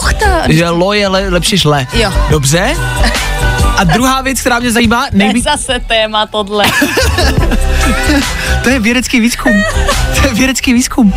[0.03, 0.43] lochta.
[0.49, 1.87] Že lo je le, lepší šle.
[1.93, 2.13] Jo.
[2.29, 2.75] Dobře.
[3.77, 6.65] A druhá věc, která mě zajímá, To je nejvíc, zase téma tohle.
[8.63, 9.53] to je vědecký výzkum.
[10.21, 11.13] To je vědecký výzkum.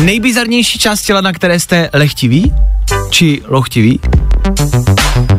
[0.00, 2.54] Nejbizarnější část těla, na které jste lechtiví,
[3.10, 4.00] či lochtiví?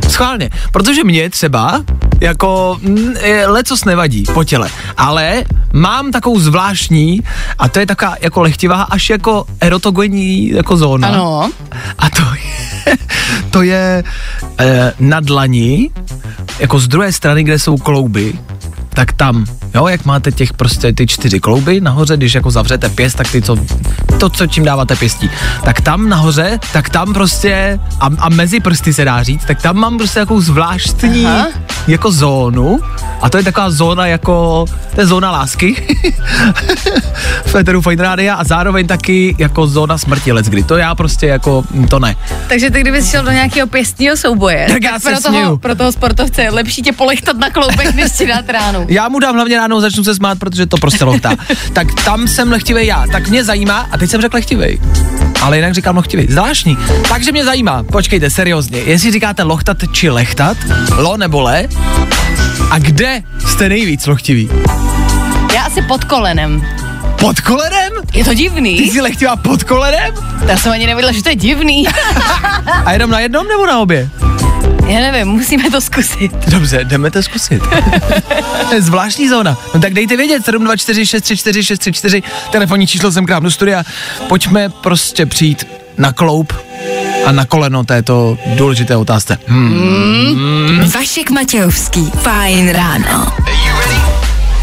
[0.10, 1.84] Schválně, protože mě třeba
[2.22, 7.22] jako mm, eh, lecos nevadí po těle, ale mám takovou zvláštní
[7.60, 11.08] a to je taková jako lechtivá až jako erotogenní jako zóna.
[11.08, 11.52] Ano.
[11.98, 12.98] A to je,
[13.50, 14.04] to je
[14.60, 15.90] eh, na dlani,
[16.60, 18.34] jako z druhé strany, kde jsou klouby,
[18.93, 23.17] tak tam, jo, jak máte těch prostě ty čtyři klouby nahoře, když jako zavřete pěst,
[23.17, 23.58] tak ty co,
[24.19, 25.29] to, co čím dáváte pěstí,
[25.63, 29.75] tak tam nahoře, tak tam prostě, a, a mezi prsty se dá říct, tak tam
[29.75, 31.47] mám prostě takovou zvláštní Aha.
[31.88, 32.79] jako zónu
[33.21, 35.75] A to je taková zóna jako, to je zóna lásky
[37.45, 40.63] v Féteru Fine Rádia a zároveň taky jako zóna smrti let's kdy.
[40.63, 42.15] To já prostě jako, to ne.
[42.47, 45.45] Takže ty kdybys šel do nějakého pěstního souboje, Tak já se pro, směju.
[45.45, 48.83] toho, pro toho sportovce je lepší tě polechtat na kloubech, než ti dát ránu.
[48.88, 51.32] Já mu dám hlavně ráno, začnu se smát, protože to prostě lochtá.
[51.74, 53.06] tak tam jsem lechtivej já.
[53.12, 54.80] Tak mě zajímá, a teď jsem řekl lechtivej.
[55.41, 56.28] Ale jinak říkám lochtivej.
[56.30, 56.78] Zvláštní.
[57.10, 60.58] Takže mě zajímá, počkejte, seriózně, jestli říkáte lochtat či lechtat,
[60.98, 61.67] lo nebo le,
[62.72, 64.50] a kde jste nejvíc lochtivý?
[65.56, 66.65] Já asi pod kolenem.
[67.24, 67.92] Pod kolenem?
[68.14, 68.78] Je to Ty divný?
[68.90, 70.14] jsi lechtivá pod kolenem?
[70.48, 71.88] Já jsem ani nevěděla, že to je divný.
[72.86, 74.10] A jenom na jednom nebo na obě?
[74.88, 76.32] Já nevím, musíme to zkusit.
[76.48, 77.64] Dobře, jdeme to zkusit.
[78.70, 79.58] to je zvláštní zóna.
[79.74, 83.84] No tak dejte vědět, 724 634 634, telefonní číslo jsem k nám do studia.
[84.28, 86.54] Pojďme prostě přijít na kloup
[87.26, 89.38] a na koleno této důležité otázce.
[89.48, 90.92] Hmm.
[90.96, 93.34] Vašek Matějovský, fajn ráno.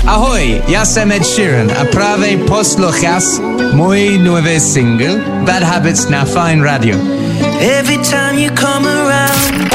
[0.06, 3.24] Ahoj, já jsem Ed Sheeran a právě poslouchás
[3.72, 6.98] můj nový single Bad Habits na Fine Radio.
[7.60, 9.70] Every time you come around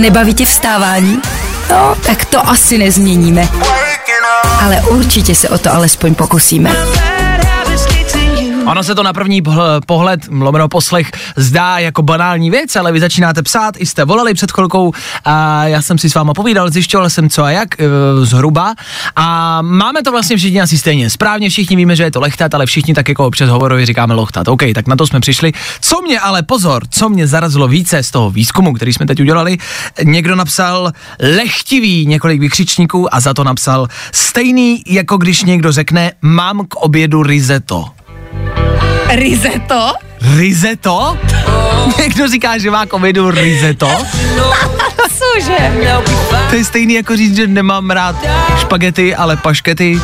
[0.00, 1.22] Nebaví tě vstávání?
[1.70, 3.48] No, tak to asi nezměníme.
[4.62, 6.70] Ale určitě se o to alespoň pokusíme.
[8.66, 13.00] Ono se to na první pohl- pohled, lomeno poslech, zdá jako banální věc, ale vy
[13.00, 14.92] začínáte psát, i jste volali před chvilkou
[15.24, 17.84] a já jsem si s váma povídal, zjišťoval jsem co a jak, e,
[18.22, 18.74] zhruba.
[19.16, 21.10] A máme to vlastně všichni asi stejně.
[21.10, 24.48] Správně všichni víme, že je to lechtat, ale všichni tak jako občas hovorově říkáme lochtat.
[24.48, 25.52] OK, tak na to jsme přišli.
[25.80, 29.58] Co mě ale pozor, co mě zarazilo více z toho výzkumu, který jsme teď udělali,
[30.02, 30.92] někdo napsal
[31.36, 37.22] lechtivý několik vykřičníků a za to napsal stejný, jako když někdo řekne mám k obědu
[37.22, 38.01] risotto.
[39.08, 39.92] Rizeto?
[40.36, 41.18] Rizeto?
[41.98, 43.88] Někdo říká, že má k obědu rizeto?
[45.12, 45.72] Cože?
[46.50, 48.16] To je stejný jako říct, že nemám rád
[48.58, 50.00] špagety, ale paškety.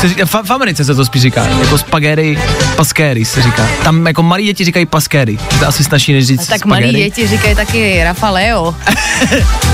[0.00, 2.38] Se říká, v, v Americe se to spíš říká, jako spaghetti,
[2.76, 3.68] paskéry se říká.
[3.84, 7.26] Tam jako malí děti říkají paskéry, to je asi snažší než říct Tak malí děti
[7.26, 8.74] říkají taky Rafaleo.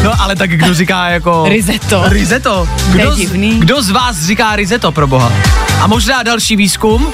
[0.02, 1.44] No ale tak kdo říká jako...
[1.48, 2.04] Rizetto.
[2.08, 2.68] Rizetto.
[2.92, 3.60] To je Kdo, z, divný.
[3.60, 5.32] kdo z vás říká rizetto pro boha?
[5.80, 7.12] A možná další výzkum.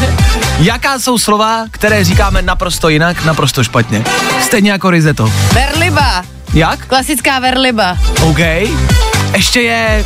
[0.58, 4.04] Jaká jsou slova, které říkáme naprosto jinak, naprosto špatně?
[4.42, 5.32] Stejně jako rizetto.
[5.52, 6.24] Verliba.
[6.54, 6.86] Jak?
[6.86, 7.98] Klasická verliba.
[8.22, 8.38] OK.
[9.34, 10.04] Ještě je...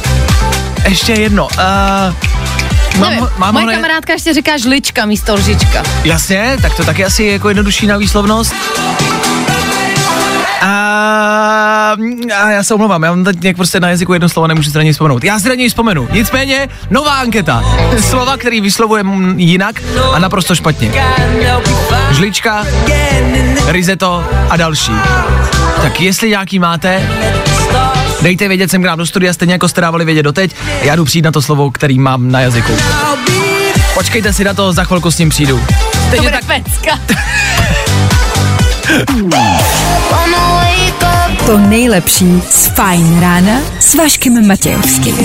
[0.89, 1.45] Ještě jedno.
[1.45, 2.15] Uh,
[3.01, 5.83] Nevím, mám, mám moje ne- kamarádka ještě říká žlička místo lžička.
[6.05, 8.55] Jasně, tak to taky asi jako jednodušší na výslovnost.
[10.63, 11.97] A,
[12.43, 14.77] a já se omlouvám, já mám teď nějak prostě na jazyku jedno slovo, nemůžu si
[14.77, 15.25] na něj vzpomenout.
[15.25, 16.09] Já si na něj vzpomenu.
[16.13, 17.65] Nicméně, nová anketa.
[18.01, 19.05] Slova, který vyslovuje
[19.37, 20.93] jinak a naprosto špatně.
[22.11, 22.65] Žlička,
[23.67, 24.93] rizeto a další.
[25.83, 27.09] Tak jestli nějaký máte,
[28.23, 30.55] dejte vědět sem k nám do studia, stejně jako jste dávali vědět doteď.
[30.83, 32.73] Já jdu přijít na to slovo, který mám na jazyku.
[33.95, 35.61] Počkejte si na to, za chvilku s ním přijdu.
[35.93, 36.99] To Stejně bude tak, pecka.
[41.47, 45.17] To nejlepší z fajn rána s Vaškem Matějovským.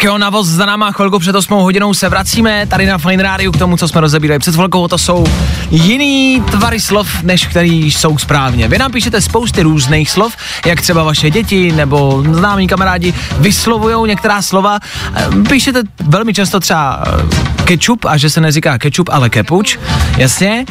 [0.00, 3.22] Tak jo, na voz za náma chvilku před 8 hodinou se vracíme tady na Fine
[3.22, 4.88] Radio k tomu, co jsme rozebírali před chvilkou.
[4.88, 5.26] To jsou
[5.70, 8.68] jiný tvary slov, než který jsou správně.
[8.68, 10.36] Vy nám píšete spousty různých slov,
[10.66, 14.78] jak třeba vaše děti nebo známí kamarádi vyslovují některá slova.
[15.14, 19.78] Eh, Píšete velmi často třeba eh, ketchup a že se neříká ketchup, ale kepuč.
[20.16, 20.64] Jasně.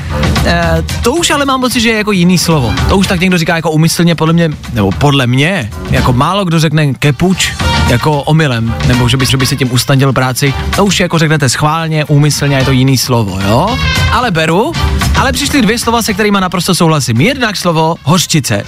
[0.46, 2.74] E, to už ale mám pocit, že je jako jiný slovo.
[2.90, 6.60] To už tak někdo říká jako umyslně podle mě, nebo podle mě, jako málo kdo
[6.60, 7.52] řekne kepuč
[7.90, 10.54] jako omylem, nebo že by, že by se tím usnadnil práci.
[10.76, 13.78] To už jako řeknete schválně, úmyslně, je to jiný slovo, jo?
[14.12, 14.74] Ale beru.
[15.20, 17.22] Ale přišly dvě slova, se kterými naprosto souhlasím.
[17.22, 18.64] Jednak slovo hořčice.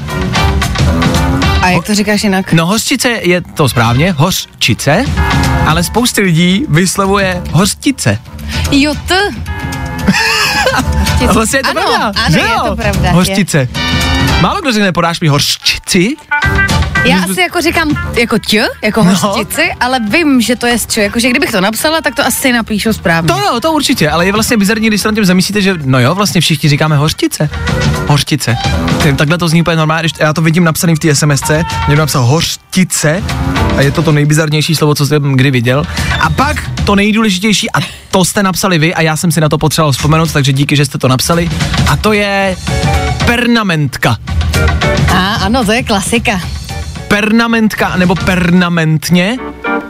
[1.62, 2.54] A jak to říkáš jinak?
[2.54, 5.06] No hořčice je to správně, hořčice,
[5.68, 8.20] ale spousty lidí vyslovuje hořtice.
[8.72, 9.16] Jo, t.
[11.30, 12.12] A vlastně je to ano, pravda.
[12.26, 12.64] Ano, že je jo?
[12.66, 13.12] to pravda.
[13.12, 13.68] Hořčice.
[14.42, 16.16] Málo kdo řekne, podáš mi hořčici?
[17.06, 19.36] Já asi jako říkám jako tě, jako No.
[19.80, 21.04] ale vím, že to je z čeho.
[21.04, 23.28] Jakože kdybych to napsala, tak to asi napíšu správně.
[23.28, 26.00] To jo, to určitě, ale je vlastně bizarní, když se nad tím zamyslíte, že no
[26.00, 27.50] jo, vlastně všichni říkáme hořčice.
[28.08, 28.58] Hořčice.
[29.04, 32.02] Ty, Takhle to zní úplně normálně, když já to vidím napsaný v té SMSce, někdo
[32.02, 33.24] napsal hořčice
[33.78, 35.84] a je to to nejbizarnější slovo, co jsem kdy viděl.
[36.20, 37.80] A pak to nejdůležitější, a
[38.12, 40.86] to jste napsali vy a já jsem si na to potřeboval vzpomenout, takže díky, že
[40.86, 41.50] jste to napsali.
[41.88, 42.58] A to je
[43.26, 44.18] pernamentka.
[45.16, 46.42] A ano, to je klasika.
[47.12, 49.38] Pernamentka nebo pernamentně,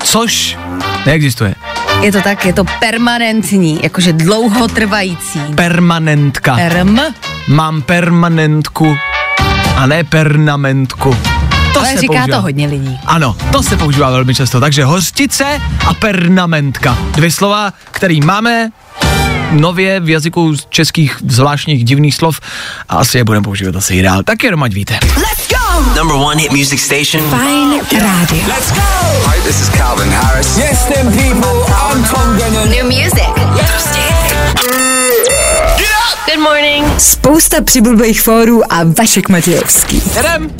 [0.04, 0.58] což
[1.06, 1.56] neexistuje.
[2.02, 5.40] Je to tak, je to permanentní, jakože dlouhotrvající.
[5.56, 6.56] Permanentka.
[6.56, 7.00] Perm.
[7.48, 8.98] Mám permanentku.
[9.76, 11.18] a ne pernamentku.
[11.74, 12.38] To Ale se říká používá.
[12.38, 13.00] to hodně lidí.
[13.06, 14.60] Ano, to se používá velmi často.
[14.60, 15.46] Takže hořčice
[15.88, 16.98] a pernamentka.
[17.12, 18.70] Dvě slova, který máme
[19.52, 22.40] nově v jazyku z českých zvláštních divných slov
[22.90, 24.24] a asi je budeme používat asi i dál.
[24.24, 25.00] Tak jenom ať víte.
[25.18, 25.96] Let's go!
[26.00, 27.30] Number one hit music station.
[27.30, 28.44] Fajn rádio.
[28.48, 28.82] Let's go!
[29.26, 30.58] Hi, this is Calvin Harris.
[30.58, 32.70] Yes, them people, I'm Tom Grennan.
[32.70, 33.32] New music.
[33.72, 34.02] Prostě
[36.26, 36.86] Good morning.
[36.98, 40.02] Spousta přibulbých fórů a Vašek Matějovský.
[40.16, 40.52] Jedem!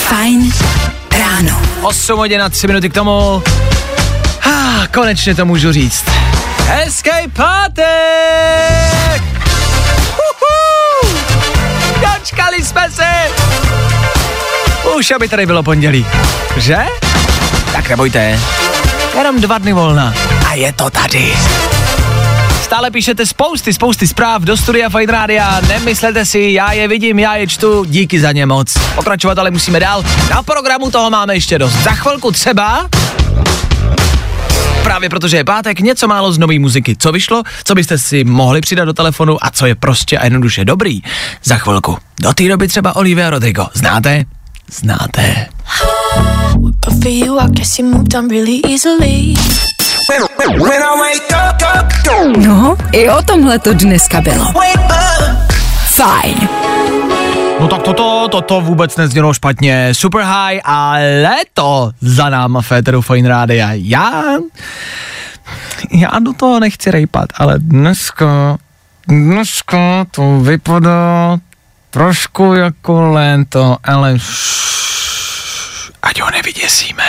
[0.00, 0.52] Fajn
[1.18, 1.60] ráno.
[1.82, 3.42] 8 hodin a 3 minuty k tomu.
[4.64, 6.04] Ah, konečně to můžu říct.
[6.66, 9.22] Hezký pátek!
[10.16, 11.14] Uhu!
[12.00, 13.08] Dočkali jsme se!
[14.96, 16.06] Už aby tady bylo pondělí.
[16.56, 16.78] Že?
[17.72, 18.40] Tak nebojte.
[19.18, 20.14] Jenom dva dny volna.
[20.48, 21.32] A je to tady.
[22.62, 25.60] Stále píšete spousty, spousty zpráv do studia Fine Rádia.
[25.68, 28.74] Nemyslete si, já je vidím, já je čtu, díky za ně moc.
[28.94, 30.04] Pokračovat ale musíme dál.
[30.30, 31.72] Na programu toho máme ještě dost.
[31.72, 32.88] Za chvilku třeba
[34.94, 36.96] Právě protože je pátek, něco málo z nové muziky.
[36.96, 40.64] Co vyšlo, co byste si mohli přidat do telefonu a co je prostě a jednoduše
[40.64, 41.02] dobrý.
[41.44, 41.98] Za chvilku.
[42.20, 43.66] Do té doby třeba Olivia Rodrigo.
[43.74, 44.24] Znáte?
[44.72, 45.46] Znáte.
[52.36, 54.52] No, i o tomhle to dneska bylo.
[55.86, 56.48] Fajn.
[57.60, 59.88] No tak toto, toto vůbec neznělo špatně.
[59.92, 63.68] Super high a léto za náma Féteru Fine Rádia.
[63.72, 64.22] Já,
[65.90, 68.56] já do toho nechci rejpat, ale dneska,
[69.08, 71.38] dneska to vypadá
[71.90, 77.04] trošku jako léto, ale šš, ať ho nevyděsíme.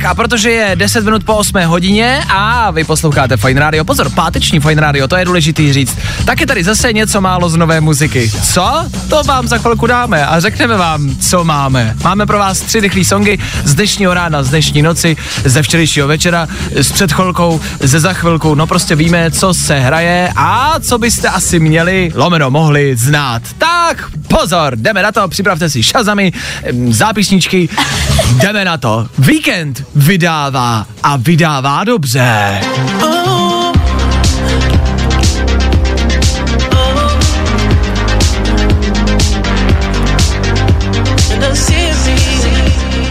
[0.00, 4.10] Tak a protože je 10 minut po 8 hodině a vy posloucháte Fine Radio, pozor,
[4.10, 7.80] páteční Fine Radio, to je důležitý říct, tak je tady zase něco málo z nové
[7.80, 8.30] muziky.
[8.52, 8.84] Co?
[9.08, 11.96] To vám za chvilku dáme a řekneme vám, co máme.
[12.04, 16.48] Máme pro vás tři rychlé songy z dnešního rána, z dnešní noci, ze včerejšího večera,
[16.74, 21.28] s před chvilkou, ze za chvilku, no prostě víme, co se hraje a co byste
[21.28, 23.42] asi měli, lomeno mohli znát.
[23.58, 26.32] Tak, pozor, jdeme na to, připravte si šazamy,
[26.62, 27.68] em, zápisničky,
[28.36, 29.08] jdeme na to.
[29.18, 32.60] Víkend vydává a vydává dobře.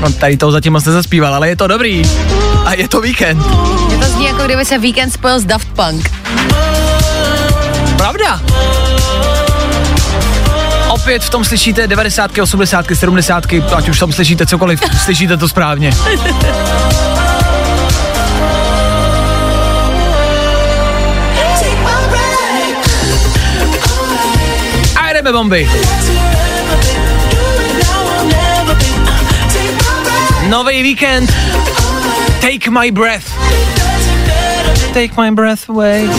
[0.01, 2.03] No tady to zatím moc nezaspíval, ale je to dobrý.
[2.65, 3.43] A je to víkend.
[3.91, 6.11] Je to zní jako kdyby se víkend spojil s Daft Punk.
[7.97, 8.41] Pravda.
[10.89, 13.43] Opět v tom slyšíte 90, 80, 70,
[13.75, 15.91] ať už v tom slyšíte cokoliv, slyšíte to správně.
[24.95, 25.69] A jdeme bomby.
[30.47, 31.33] Nový víkend.
[32.41, 33.25] Take my breath.
[34.93, 36.09] Take my breath away.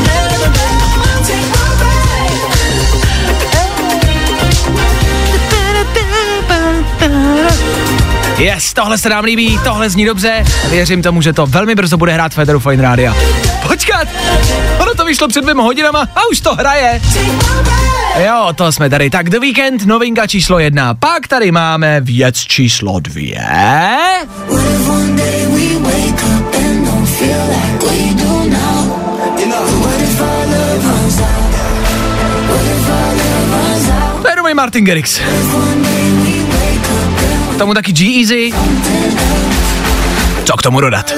[8.41, 10.45] Yes, tohle se nám líbí, tohle zní dobře.
[10.71, 13.15] Věřím tomu, že to velmi brzo bude hrát Federu Fine Rádia.
[13.69, 14.09] Počkat,
[14.79, 17.01] ono to vyšlo před dvěma hodinama a už to hraje.
[18.27, 19.11] Jo, to jsme tady.
[19.11, 20.95] Tak The Weekend, novinka číslo jedna.
[20.95, 23.47] Pak tady máme věc číslo dvě.
[34.61, 35.21] Martin Garrix.
[37.61, 38.51] Tomu taky G-Easy.
[40.45, 41.15] Co k tomu dodat?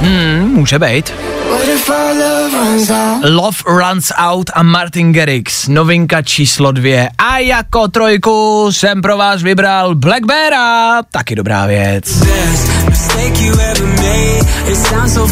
[0.00, 1.19] Hmm, může být.
[3.22, 7.08] Love Runs Out a Martin Garrix, novinka číslo dvě.
[7.18, 12.04] A jako trojku jsem pro vás vybral Black Beara, taky dobrá věc.
[13.20, 14.42] mistake you ever made.
[14.70, 15.26] It so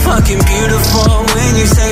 [1.34, 1.87] when you say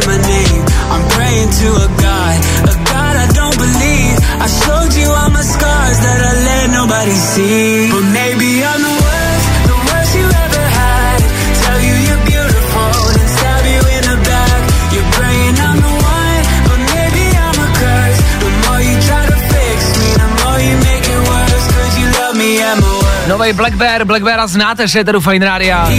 [23.47, 25.91] Nový Black Bear, Black Beara znáte, že je tady Fine Rádia.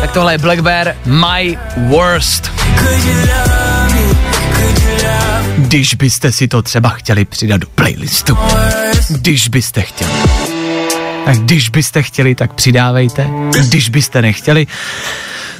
[0.00, 2.50] Tak tohle je Black Bear, My Worst.
[5.56, 8.38] Když byste si to třeba chtěli přidat do playlistu.
[9.08, 10.10] Když byste chtěli.
[11.24, 13.26] Tak když byste chtěli, tak přidávejte.
[13.68, 14.66] Když byste nechtěli,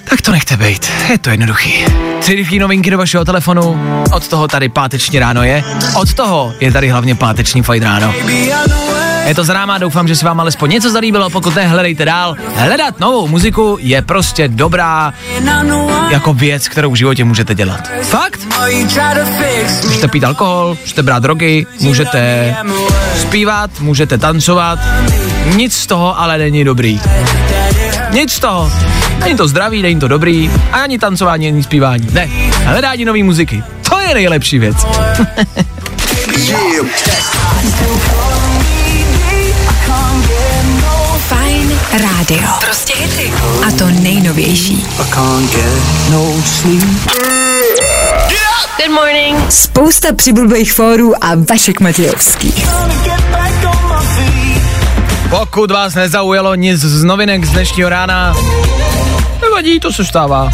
[0.05, 0.91] tak to nechte být.
[1.11, 1.85] Je to jednoduchý.
[2.21, 3.81] Tři novinky do vašeho telefonu.
[4.13, 5.65] Od toho tady páteční ráno je.
[5.95, 8.15] Od toho je tady hlavně páteční fajn ráno.
[9.27, 12.37] Je to známá, doufám, že se vám alespoň něco zalíbilo, pokud ne, hledejte dál.
[12.55, 15.13] Hledat novou muziku je prostě dobrá
[16.11, 17.91] jako věc, kterou v životě můžete dělat.
[18.03, 18.41] Fakt?
[19.87, 22.55] Můžete pít alkohol, můžete brát drogy, můžete
[23.17, 24.79] zpívat, můžete tancovat.
[25.57, 27.01] Nic z toho ale není dobrý.
[28.11, 28.73] Nic z toho.
[29.25, 32.09] Není to zdravý, není to dobrý, a ani tancování, ani zpívání.
[32.13, 32.29] Ne,
[32.65, 33.63] hledání nové muziky.
[33.89, 34.77] To je nejlepší věc.
[41.93, 42.49] rádio.
[42.61, 43.33] Prostě hity.
[43.67, 44.87] A to nejnovější.
[48.77, 49.53] Good morning.
[49.53, 52.55] Spousta přibulbých fórů a Vašek Matějovský.
[55.31, 58.35] Pokud vás nezaujalo nic z novinek z dnešního rána,
[59.43, 60.51] nevadí, to se stává.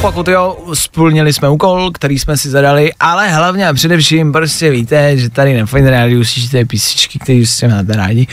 [0.00, 5.16] Pokud jo, splnili jsme úkol, který jsme si zadali, ale hlavně a především prostě víte,
[5.16, 8.26] že tady na Fine Radio slyšíte písničky, které si máte rádi.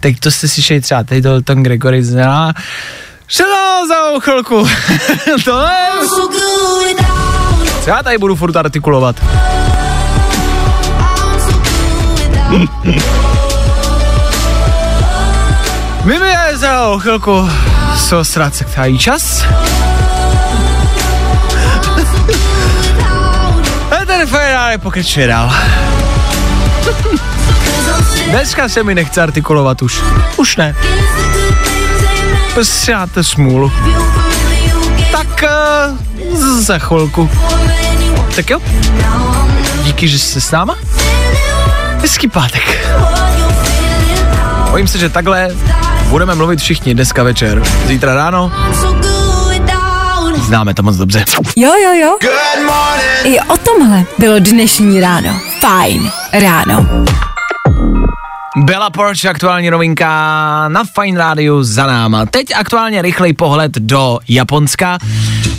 [0.00, 2.52] Tak to jste slyšeli třeba tady Dalton Gregory zná.
[3.28, 4.66] Šelo za chvilku.
[5.44, 5.92] to je...
[7.86, 9.16] Já tady budu furt artikulovat.
[16.04, 17.48] My mi je za chvilku
[17.96, 18.64] sostrat se
[18.98, 19.44] čas.
[24.22, 25.50] A ten Ferrari pokračuje dál.
[28.30, 30.00] Dneska se mi nechce artikulovat už.
[30.36, 30.76] Už ne.
[32.54, 33.72] Prostě máte smůlu.
[35.12, 35.44] Tak
[36.30, 37.30] uh, za chvilku.
[38.36, 38.58] Tak jo.
[39.82, 40.76] Díky, že jste s náma.
[42.00, 42.88] Hezký pátek.
[44.70, 45.48] Bojím se, že takhle
[46.08, 47.62] budeme mluvit všichni dneska večer.
[47.86, 48.52] Zítra ráno
[50.52, 51.24] známe to moc dobře.
[51.56, 52.16] Jo, jo, jo.
[53.24, 55.40] I o tomhle bylo dnešní ráno.
[55.60, 56.86] Fajn ráno.
[58.56, 60.08] Bella Porsche, aktuální novinka
[60.68, 62.26] na Fine Radio za náma.
[62.26, 64.98] Teď aktuálně rychlej pohled do Japonska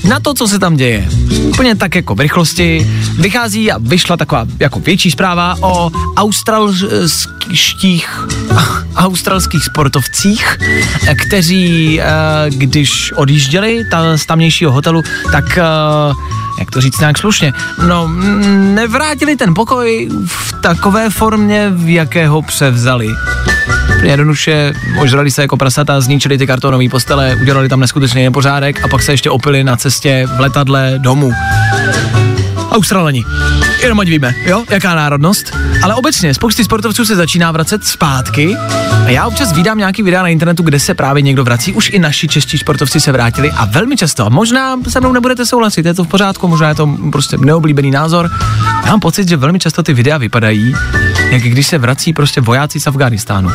[0.10, 1.10] na to, co se tam děje.
[1.41, 2.91] Úplně tak jako v rychlosti.
[3.20, 8.28] Vychází a vyšla taková jako větší zpráva o australských
[8.96, 10.58] australských sportovcích,
[11.28, 12.06] kteří, eh,
[12.50, 13.84] když odjížděli
[14.16, 15.64] z tamnějšího hotelu, tak eh,
[16.60, 17.54] jak to říct nějak slušně,
[17.88, 23.08] no mm, nevrátili ten pokoj v takové formě, v jaké ho převzali.
[24.04, 29.01] Jednoduše ožrali se jako prasata, zničili ty kartonové postele, udělali tam neskutečný nepořádek a pak
[29.01, 31.32] se ještě opili na cestě v letadle domů.
[32.74, 33.26] Australani.
[33.82, 35.58] Jenom ať víme, jo, jaká národnost.
[35.84, 38.56] Ale obecně spousty sportovců se začíná vracet zpátky
[39.06, 41.74] a já občas vídám nějaký videa na internetu, kde se právě někdo vrací.
[41.74, 44.30] Už i naši čeští sportovci se vrátili a velmi často.
[44.30, 48.32] Možná se mnou nebudete souhlasit, je to v pořádku, možná je to prostě neoblíbený názor.
[48.86, 50.76] Já mám pocit, že velmi často ty videa vypadají,
[51.32, 53.50] jak když se vrací prostě vojáci z Afganistánu.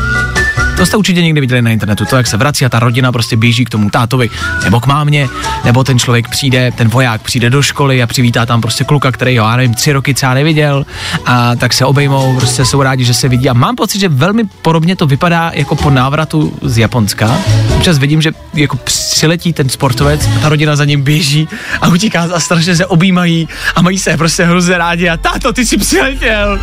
[0.79, 3.37] To jste určitě někdy viděli na internetu, to, jak se vrací a ta rodina prostě
[3.37, 4.29] běží k tomu tátovi
[4.63, 5.29] nebo k mámě,
[5.65, 9.37] nebo ten člověk přijde, ten voják přijde do školy a přivítá tam prostě kluka, který
[9.37, 10.85] ho, já nevím, tři roky třeba neviděl
[11.25, 14.43] a tak se obejmou, prostě jsou rádi, že se vidí a mám pocit, že velmi
[14.61, 17.37] podobně to vypadá jako po návratu z Japonska.
[17.75, 21.47] Občas vidím, že jako přiletí ten sportovec a ta rodina za ním běží
[21.81, 25.65] a utíká a strašně se objímají a mají se prostě hrozně rádi a táto, ty
[25.65, 26.59] jsi přiletěl.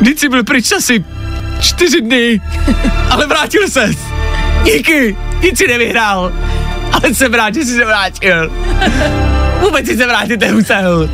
[0.00, 1.04] Vždyť jsi byl pryč asi
[1.60, 2.40] čtyři dny,
[3.10, 3.90] ale vrátil se.
[4.64, 6.32] Díky, nic si nevyhrál,
[6.92, 8.50] ale jsem rád, že jsi se vrátil.
[9.60, 11.10] Vůbec si se vrátit nemusel.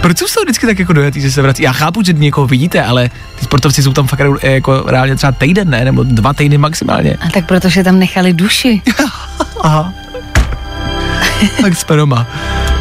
[0.00, 1.62] Proč jsou vždycky tak jako dojatý, že se vrací?
[1.62, 5.70] Já chápu, že někoho vidíte, ale ty sportovci jsou tam fakt jako reálně třeba týden,
[5.70, 5.84] ne?
[5.84, 7.16] Nebo dva týdny maximálně.
[7.20, 8.82] A tak protože tam nechali duši.
[9.60, 9.92] Aha.
[11.62, 12.26] tak jsme doma.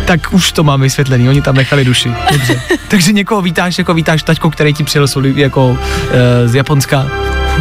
[0.05, 2.11] Tak už to mám vysvětlený, oni tam nechali duši.
[2.31, 2.61] Dobře.
[2.87, 5.77] Takže někoho vítáš, jako vítáš taťko, který ti přijel soli, jako
[6.11, 7.07] e, z Japonska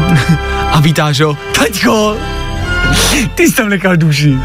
[0.73, 2.17] a vítáš ho, taťko,
[3.35, 4.39] ty jsi tam nechal duši.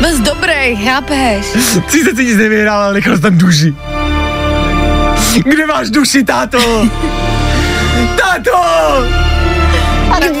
[0.00, 1.46] Byl dobrý, chápeš?
[1.90, 3.74] Ty jsi nic nevyhrál, ale nechal jsi tam duši.
[5.44, 6.88] Kde máš duši, táto?
[8.16, 8.58] Táto!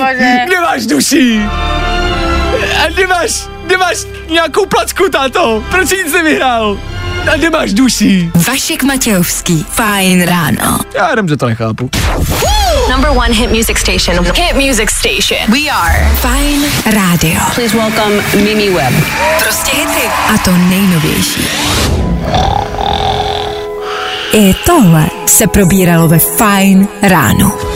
[0.04, 0.46] Bože.
[0.46, 1.40] Kde máš duši?
[2.84, 3.96] A kde máš, kde máš
[4.30, 5.64] nějakou placku, táto?
[5.70, 6.78] Proč jsi nic nevyhrál?
[7.32, 8.30] A nemáš duši.
[8.34, 9.66] Vašek Matějovský.
[9.70, 10.80] Fajn ráno.
[10.94, 11.90] Já jenom, že to nechápu.
[12.90, 14.26] Number one hit music station.
[14.34, 15.50] Hit music station.
[15.52, 17.40] We are Fajn rádio.
[17.54, 18.94] Please welcome Mimi Webb.
[19.42, 20.06] Prostě hity.
[20.34, 21.48] A to nejnovější.
[24.32, 27.73] I tohle se probíralo ve Fajn ráno.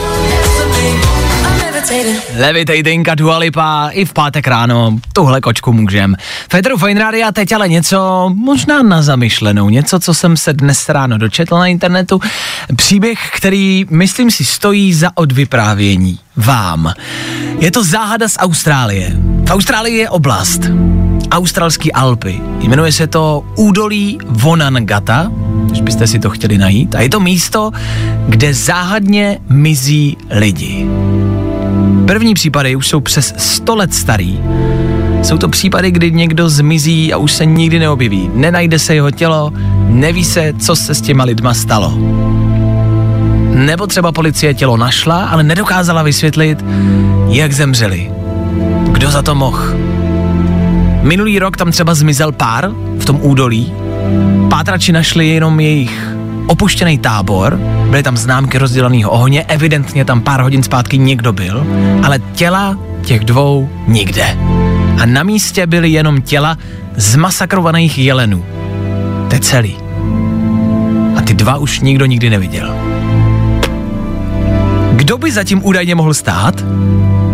[2.37, 6.15] Levitatinka Dua Lipa i v pátek ráno, tuhle kočku můžem.
[6.49, 11.17] Federu Fine Radio teď ale něco možná na zamyšlenou, něco, co jsem se dnes ráno
[11.17, 12.19] dočetl na internetu.
[12.75, 16.93] Příběh, který myslím si stojí za odvyprávění vám.
[17.59, 19.17] Je to záhada z Austrálie.
[19.45, 20.61] V Austrálii je oblast,
[21.31, 22.41] australský Alpy.
[22.59, 25.31] Jmenuje se to údolí Vonangata,
[25.65, 26.95] když byste si to chtěli najít.
[26.95, 27.71] A je to místo,
[28.27, 30.87] kde záhadně mizí lidi.
[32.07, 34.39] První případy už jsou přes 100 let starý.
[35.23, 38.29] Jsou to případy, kdy někdo zmizí a už se nikdy neobjeví.
[38.33, 39.53] Nenajde se jeho tělo,
[39.87, 41.93] neví se, co se s těma lidma stalo.
[43.53, 46.65] Nebo třeba policie tělo našla, ale nedokázala vysvětlit,
[47.29, 48.11] jak zemřeli.
[48.91, 49.63] Kdo za to mohl?
[51.01, 53.73] Minulý rok tam třeba zmizel pár v tom údolí.
[54.49, 56.08] Pátrači našli jenom jejich
[56.49, 61.67] opuštěný tábor, byly tam známky rozdělaného ohně, evidentně tam pár hodin zpátky někdo byl,
[62.03, 64.37] ale těla těch dvou nikde.
[65.01, 66.57] A na místě byly jenom těla
[66.95, 68.45] zmasakrovaných jelenů.
[69.29, 69.77] To je celý.
[71.15, 72.75] A ty dva už nikdo nikdy neviděl.
[74.91, 76.55] Kdo by zatím údajně mohl stát?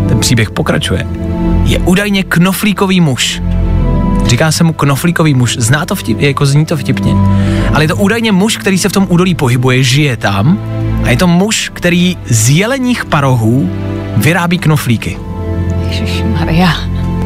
[0.07, 1.07] Ten příběh pokračuje.
[1.63, 3.41] Je údajně knoflíkový muž.
[4.35, 5.57] Říká se mu knoflíkový muž.
[5.59, 7.13] Zná to vtip, jako zní to vtipně.
[7.73, 10.59] Ale je to údajně muž, který se v tom údolí pohybuje, žije tam.
[11.03, 13.69] A je to muž, který z jeleních parohů
[14.17, 15.17] vyrábí knoflíky.
[16.39, 16.69] Maria.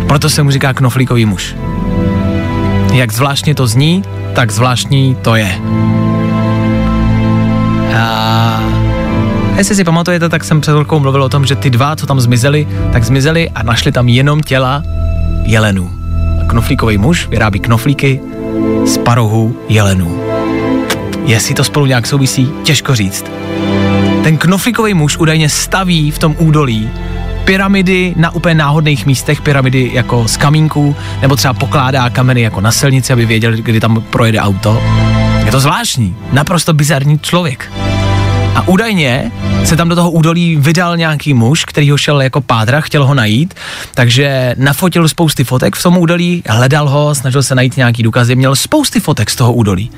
[0.08, 1.56] Proto se mu říká knoflíkový muž.
[2.94, 4.04] Jak zvláštně to zní,
[4.34, 5.62] tak zvláštní to je.
[7.98, 8.64] A
[9.58, 12.20] jestli si pamatujete, tak jsem před chvilkou mluvil o tom, že ty dva, co tam
[12.20, 14.84] zmizeli, tak zmizeli a našli tam jenom těla
[15.44, 15.99] jelenů.
[16.50, 18.22] Knoflíkový muž vyrábí knoflíky
[18.86, 20.24] z parohu jelenů.
[21.26, 23.26] Jestli to spolu nějak souvisí, těžko říct.
[24.24, 26.90] Ten knoflíkový muž údajně staví v tom údolí
[27.46, 32.72] pyramidy na úplně náhodných místech, pyramidy jako z kamínků, nebo třeba pokládá kameny jako na
[32.72, 34.84] silnici, aby věděl, kdy tam projede auto.
[35.46, 37.72] Je to zvláštní, naprosto bizarní člověk.
[38.56, 39.32] A údajně
[39.64, 43.14] se tam do toho údolí vydal nějaký muž, který ho šel jako pádra, chtěl ho
[43.14, 43.54] najít,
[43.94, 48.56] takže nafotil spousty fotek v tom údolí, hledal ho, snažil se najít nějaký důkazy, měl
[48.56, 49.92] spousty fotek z toho údolí.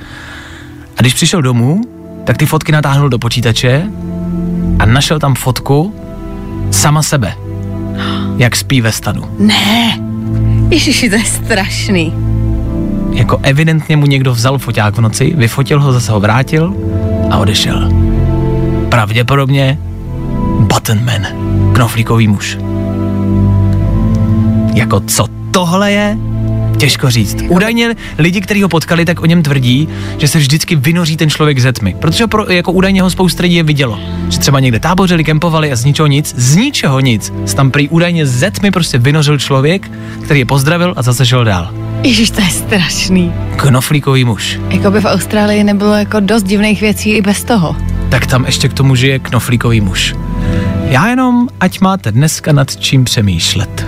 [0.96, 1.80] A když přišel domů,
[2.24, 3.86] tak ty fotky natáhnul do počítače
[4.78, 5.94] a našel tam fotku
[6.70, 7.34] sama sebe,
[8.36, 9.22] jak spí ve stanu.
[9.38, 9.98] Ne.
[10.70, 12.12] Ježiši, to je strašný.
[13.12, 16.74] Jako evidentně mu někdo vzal foťák v noci, vyfotil ho, zase ho vrátil
[17.30, 18.01] a odešel.
[18.92, 19.78] Pravděpodobně
[20.58, 21.26] Buttonman,
[21.72, 22.58] knoflíkový muž.
[24.74, 26.16] Jako co tohle je?
[26.78, 27.36] Těžko říct.
[27.48, 29.88] Údajně lidi, kteří ho potkali, tak o něm tvrdí,
[30.18, 31.96] že se vždycky vynoří ten člověk ze tmy.
[31.98, 34.00] Protože pro, jako údajně ho spousta lidí je vidělo.
[34.28, 37.32] Že třeba někde tábořili, kempovali a z ničeho nic, z ničeho nic.
[37.54, 39.90] Tam prý údajně ze tmy prostě vynořil člověk,
[40.24, 41.70] který je pozdravil a zase šel dál.
[42.02, 43.32] Ježiš, to je strašný.
[43.56, 44.60] Knoflíkový muž.
[44.68, 47.76] Jako by v Austrálii nebylo jako dost divných věcí i bez toho.
[48.12, 50.14] Tak tam ještě k tomu žije knoflíkový muž.
[50.84, 53.86] Já jenom, ať máte dneska nad čím přemýšlet.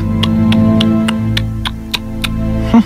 [2.72, 2.82] Hm.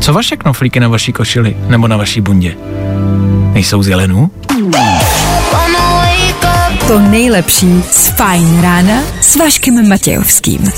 [0.00, 2.56] Co vaše knoflíky na vaší košili nebo na vaší bundě?
[3.52, 4.30] Nejsou z?
[6.86, 10.72] To nejlepší z Fajn rána s Vaškem Matějovským.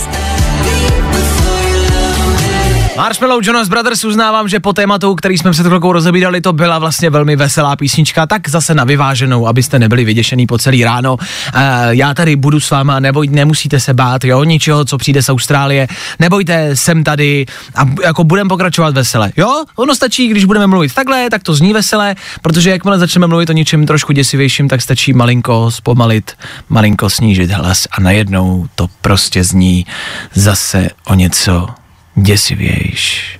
[2.97, 7.11] Marshmallow Jonas Brothers uznávám, že po tématu, který jsme před chvilkou rozebírali, to byla vlastně
[7.11, 11.15] velmi veselá písnička, tak zase na vyváženou, abyste nebyli vyděšený po celý ráno.
[11.15, 15.29] Uh, já tady budu s váma, neboj, nemusíte se bát, jo, ničeho, co přijde z
[15.29, 15.89] Austrálie,
[16.19, 19.65] nebojte, jsem tady a jako budeme pokračovat vesele, jo?
[19.77, 23.53] Ono stačí, když budeme mluvit takhle, tak to zní vesele, protože jakmile začneme mluvit o
[23.53, 26.33] něčem trošku děsivějším, tak stačí malinko zpomalit,
[26.69, 29.87] malinko snížit hlas a najednou to prostě zní
[30.35, 31.82] zase o něco
[32.15, 33.39] děsivějš.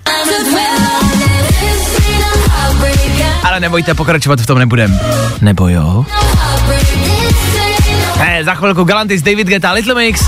[3.45, 5.01] Ale nebojte, pokračovat v tom nebudem.
[5.41, 6.07] Nebo jo?
[8.19, 10.21] Ne, za chvilku Galantis, David Guetta, Little Mix.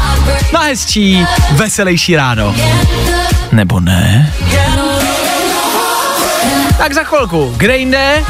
[0.53, 2.55] Na hezčí, veselější ráno.
[3.53, 4.33] Nebo ne?
[6.79, 8.23] Tak za chvilku, kde jinde?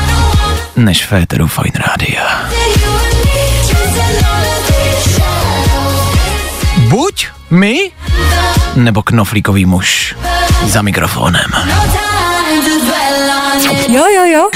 [0.76, 2.48] Než Féteru Fine Rádia.
[6.78, 7.90] Buď my,
[8.76, 10.16] nebo knoflíkový muž
[10.66, 11.50] za mikrofonem.
[13.88, 14.50] Jo, jo, jo.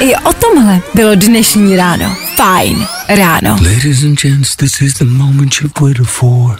[0.00, 2.16] I o tomhle bylo dnešní ráno.
[2.36, 3.50] Fajn ráno.
[3.50, 6.58] Ladies and gents, this is the moment you've waited for.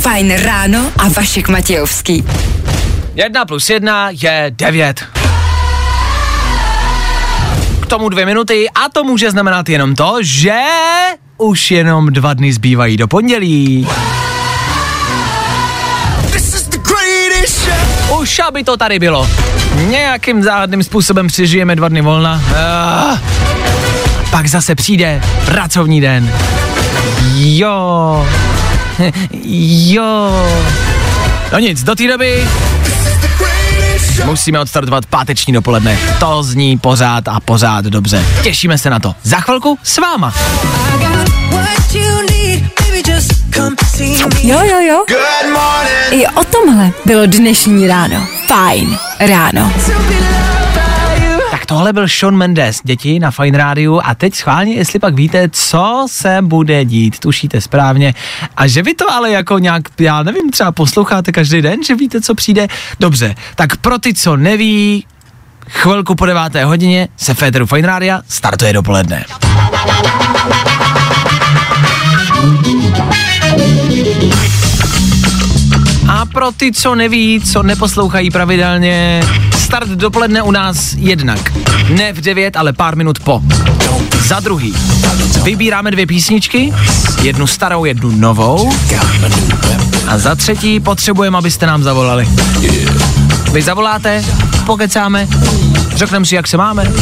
[0.00, 2.24] Fajn ráno a Vašek Matějovský.
[3.14, 5.04] Jedna plus jedna je devět.
[7.82, 10.60] K tomu dvě minuty a to může znamenat jenom to, že
[11.38, 13.88] už jenom dva dny zbývají do pondělí.
[18.20, 19.28] Už aby to tady bylo.
[19.88, 22.42] Nějakým záhadným způsobem přežijeme dva dny volna.
[22.56, 23.18] Ah.
[24.30, 26.32] Pak zase přijde pracovní den.
[27.34, 28.26] Jo.
[29.90, 30.46] Jo.
[31.52, 32.48] No nic, do té doby
[34.24, 35.98] musíme odstartovat páteční dopoledne.
[36.20, 38.24] To zní pořád a pořád dobře.
[38.42, 39.14] Těšíme se na to.
[39.22, 40.34] Za chvilku s váma.
[44.42, 45.04] Jo, jo, jo.
[46.10, 48.26] I o tomhle bylo dnešní ráno.
[48.46, 49.72] Fajn ráno.
[51.68, 56.06] Tohle byl Sean Mendes, děti na Fine Rádiu a teď schválně, jestli pak víte, co
[56.10, 58.14] se bude dít, tušíte správně.
[58.56, 62.20] A že vy to ale jako nějak, já nevím, třeba posloucháte každý den, že víte,
[62.20, 62.66] co přijde.
[63.00, 65.06] Dobře, tak pro ty, co neví,
[65.68, 69.24] chvilku po deváté hodině se Féteru Fine Rádia startuje dopoledne.
[76.08, 79.20] A pro ty, co neví, co neposlouchají pravidelně,
[79.68, 81.52] start dopoledne u nás jednak.
[81.88, 83.42] Ne v 9, ale pár minut po.
[84.26, 84.74] Za druhý,
[85.42, 86.72] vybíráme dvě písničky,
[87.22, 88.72] jednu starou, jednu novou.
[90.06, 92.28] A za třetí, potřebujeme, abyste nám zavolali.
[93.52, 94.24] Vy zavoláte,
[94.66, 95.28] pokecáme,
[95.94, 96.92] řekneme si, jak se máme,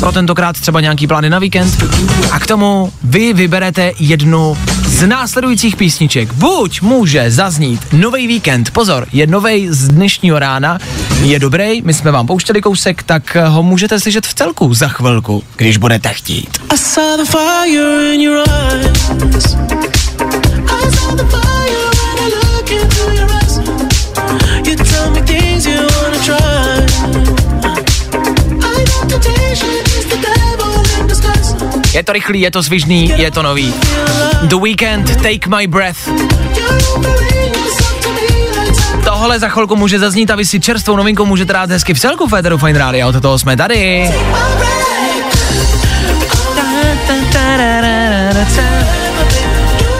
[0.00, 1.84] pro tentokrát třeba nějaký plány na víkend
[2.30, 4.56] a k tomu vy vyberete jednu
[4.98, 6.32] z následujících písniček.
[6.32, 10.78] Buď může zaznít nový víkend, pozor, je nový z dnešního rána,
[11.22, 15.44] je dobrý, my jsme vám pouštěli kousek, tak ho můžete slyšet v celku za chvilku,
[15.56, 16.58] když budete chtít.
[16.74, 19.14] I saw the fire in your eyes.
[20.68, 21.47] I saw the fire
[31.98, 33.74] Je to rychlý, je to svižný, je to nový.
[34.42, 35.98] The Weekend, Take My Breath.
[39.04, 42.28] Tohle za chvilku může zaznít a vy si čerstvou novinku můžete dát hezky v celku
[42.28, 44.10] Féteru Fine Radio, od toho jsme tady.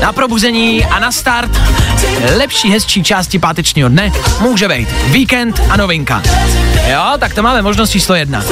[0.01, 1.51] Na probuzení a na start
[2.37, 6.23] lepší, hezčí části pátečního dne může být víkend a novinka.
[6.91, 8.45] Jo, tak to máme možnost číslo jedna.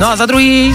[0.00, 0.74] No a za druhý,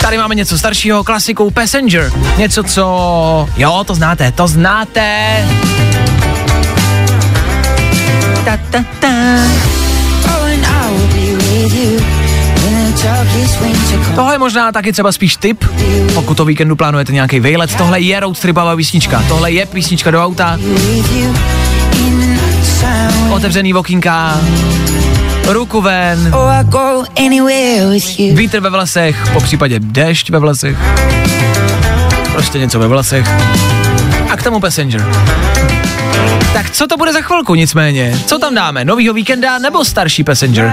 [0.00, 2.12] tady máme něco staršího, klasikou Passenger.
[2.36, 3.48] Něco, co...
[3.56, 5.46] Jo, to znáte, to znáte.
[8.44, 9.08] Ta, ta, ta.
[14.14, 15.64] Tohle je možná taky třeba spíš tip,
[16.14, 17.74] pokud to víkendu plánujete nějaký vejlet.
[17.74, 20.58] Tohle je road tripová písnička, tohle je písnička do auta.
[23.30, 24.40] Otevřený okýnka,
[25.48, 26.32] ruku ven,
[28.32, 30.76] vítr ve vlasech, po případě déšť ve vlasech,
[32.32, 33.26] prostě něco ve vlasech.
[34.30, 35.06] A k tomu Passenger.
[36.52, 38.20] Tak co to bude za chvilku nicméně?
[38.26, 38.84] Co tam dáme?
[38.84, 40.72] Novýho víkenda nebo starší Passenger?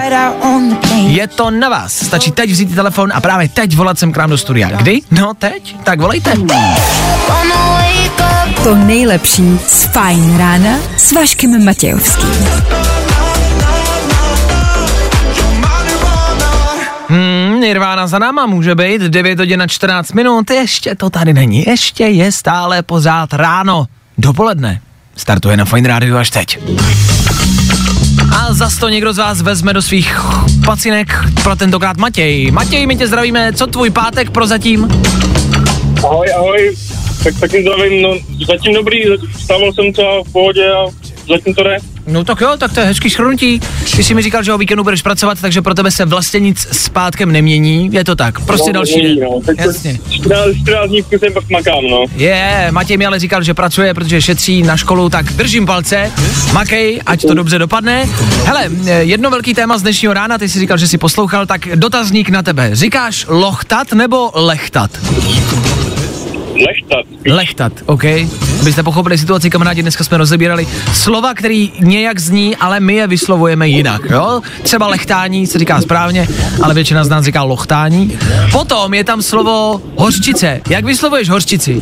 [1.07, 1.93] Je to na vás.
[1.93, 4.69] Stačí teď vzít telefon a právě teď volat sem k nám do studia.
[4.69, 5.01] Kdy?
[5.11, 5.75] No teď?
[5.83, 6.33] Tak volejte.
[8.63, 12.47] To nejlepší z Fajn rána s Vaškem Matějovským.
[17.15, 21.63] Hmm, Nirvana za náma může být 9 hodin na 14 minut, ještě to tady není,
[21.67, 23.85] ještě je stále pořád ráno,
[24.17, 24.81] dopoledne.
[25.15, 26.59] Startuje na Fine Radio až teď.
[28.35, 30.19] A zas to někdo z vás vezme do svých
[30.65, 31.13] pacinek
[31.43, 32.51] pro tentokrát Matěj.
[32.51, 34.87] Matěj, my tě zdravíme, co tvůj pátek prozatím?
[36.03, 36.75] Ahoj, ahoj.
[37.23, 38.09] Tak taky zdravím, no
[38.47, 39.03] zatím dobrý,
[39.37, 40.85] vstával jsem třeba v pohodě a
[41.29, 41.77] zatím to jde.
[42.07, 43.59] No tak jo, tak to je hezký schrnutí.
[43.95, 46.67] Ty jsi mi říkal, že o víkendu budeš pracovat, takže pro tebe se vlastně nic
[46.71, 49.19] s pátkem nemění, je to tak, prostě no, další den.
[49.19, 49.41] No.
[49.45, 49.99] Teď Jasně.
[50.09, 52.05] 14, 14 dní kuse pak makám, no.
[52.15, 56.11] Je, yeah, Matěj mi ale říkal, že pracuje, protože šetří na školu, tak držím palce,
[56.53, 58.09] makej, ať to dobře dopadne.
[58.45, 58.69] Hele,
[58.99, 62.43] jedno velký téma z dnešního rána, ty jsi říkal, že jsi poslouchal, tak dotazník na
[62.43, 62.69] tebe.
[62.73, 64.91] Říkáš lochtat nebo lechtat?
[66.55, 67.05] Lechtat.
[67.25, 68.03] Lechtat, OK.
[68.61, 73.67] Abyste pochopili situaci, kamarádi, dneska jsme rozebírali slova, který nějak zní, ale my je vyslovujeme
[73.67, 74.41] jinak, jo?
[74.63, 76.27] Třeba lechtání se říká správně,
[76.61, 78.17] ale většina z nás říká lochtání.
[78.51, 80.61] Potom je tam slovo hořčice.
[80.69, 81.81] Jak vyslovuješ hořčici?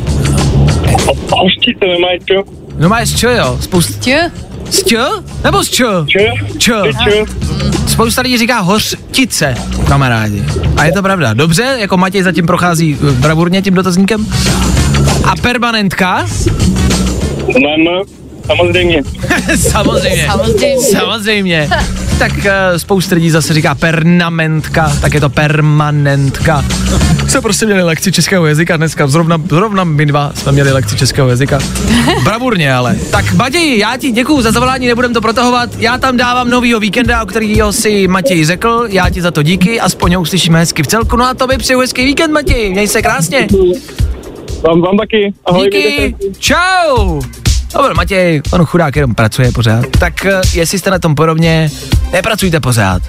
[1.30, 2.44] Hořčice, nemáš čo?
[2.78, 3.58] No máš čo, jo?
[3.60, 4.00] Spust...
[4.00, 4.30] Tě?
[4.70, 4.96] S č?
[5.44, 5.84] Nebo s č?
[6.06, 6.18] Č.
[6.58, 6.72] Č.
[7.04, 7.24] Č.
[7.86, 9.54] Spousta lidí říká hořtice,
[9.88, 10.44] kamarádi.
[10.76, 11.34] A je to pravda.
[11.34, 14.26] Dobře, jako Matěj zatím prochází eh, bravurně tím dotazníkem.
[15.24, 16.26] A permanentka?
[17.46, 18.02] Mem,
[18.46, 19.02] samozřejmě.
[19.56, 20.26] Samozřejmě.
[20.26, 20.80] Samozřejmě.
[20.80, 21.68] Samozřejmě.
[22.18, 22.42] Tak uh,
[22.76, 26.64] spousta lidí zase říká pernamentka, tak je to permanentka.
[27.28, 31.28] Jsme prostě měli lekci českého jazyka dneska, zrovna, zrovna my dva jsme měli lekci českého
[31.28, 31.58] jazyka.
[32.24, 32.96] Bravurně ale.
[33.10, 35.70] Tak Matěj, já ti děkuju za zavolání, nebudem to protahovat.
[35.78, 38.86] Já tam dávám novýho víkenda, o kterýho si Matěj řekl.
[38.88, 41.16] Já ti za to díky, aspoň ho uslyšíme hezky v celku.
[41.16, 42.70] No a to přeju hezký víkend, Matěj.
[42.70, 43.46] Měj se krásně.
[44.68, 45.34] Vám, vám taky.
[45.46, 46.30] Ahoj, Díky, se.
[46.38, 47.20] čau.
[47.74, 49.86] Dobře, Matěj, on chudák jenom pracuje pořád.
[49.98, 51.70] Tak eh, jestli jste na tom podobně,
[52.14, 53.02] nepracujte pořád.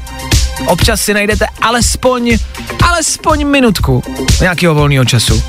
[0.66, 2.38] Občas si najdete alespoň,
[2.84, 4.04] alespoň minutku
[4.42, 5.44] nějakého volného času.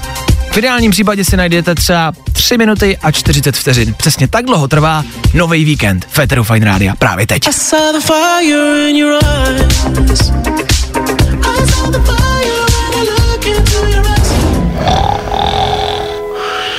[0.52, 3.94] V ideálním případě si najdete třeba 3 minuty a 40 vteřin.
[3.94, 5.04] Přesně tak dlouho trvá
[5.34, 7.48] nový víkend Féteru Fine Rádia právě teď.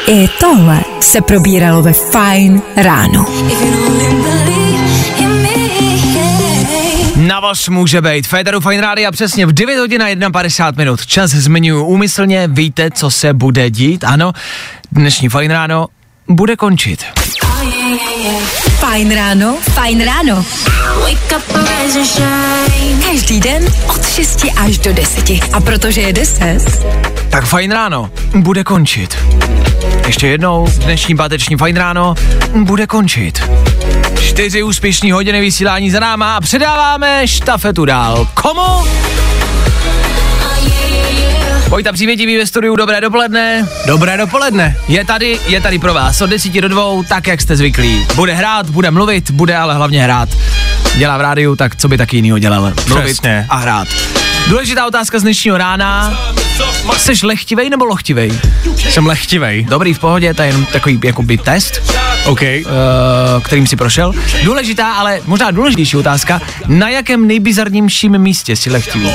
[0.08, 3.26] I tohle se probíralo ve Fine ráno.
[7.38, 8.28] Na vás může být.
[8.28, 11.06] Féteru Fine Rádia přesně v 9 hodin a 51 minut.
[11.06, 14.34] Čas zmiňuji úmyslně, víte, co se bude dít, ano.
[14.92, 15.88] Dnešní Fine Ráno
[16.28, 17.04] bude končit.
[18.80, 20.46] Fajn ráno, fajn ráno.
[23.06, 25.30] Každý den od 6 až do 10.
[25.54, 26.60] A protože je 10,
[27.30, 29.18] Tak Fajn Ráno bude končit.
[30.08, 32.16] Ještě jednou, dnešní páteční Fajn Ráno
[32.56, 33.42] bude končit.
[34.38, 38.28] Čtyři úspěšný hodiny vysílání za náma a předáváme štafetu dál.
[38.34, 38.88] Komu?
[41.68, 43.68] Vojta Přívětivý ve studiu, dobré dopoledne.
[43.86, 44.78] Dobré dopoledne.
[44.88, 48.08] Je tady, je tady pro vás od 10 do 2, tak jak jste zvyklí.
[48.16, 50.30] Bude hrát, bude mluvit, bude ale hlavně hrát.
[50.96, 52.74] Dělá v rádiu, tak co by taky jinýho dělal?
[52.88, 53.46] Mluvit Přesně.
[53.50, 53.88] a hrát.
[54.50, 56.20] Důležitá otázka z dnešního rána.
[56.98, 58.32] Jsi lechtivej nebo lochtivej?
[58.76, 59.66] Jsem lechtivej.
[59.70, 61.94] Dobrý, v pohodě, to je jenom takový jakoby test,
[62.26, 62.42] OK.
[62.42, 64.14] uh, kterým si prošel.
[64.44, 69.12] Důležitá, ale možná důležitější otázka, na jakém nejbizarnějším místě jsi lechtivý?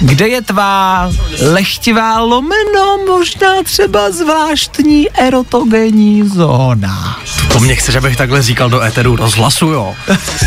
[0.00, 7.18] Kde je tvá lechtivá lomeno, možná třeba zvláštní erotogenní zóna?
[7.52, 9.94] To mě chceš, abych takhle říkal do éteru rozhlasu, jo?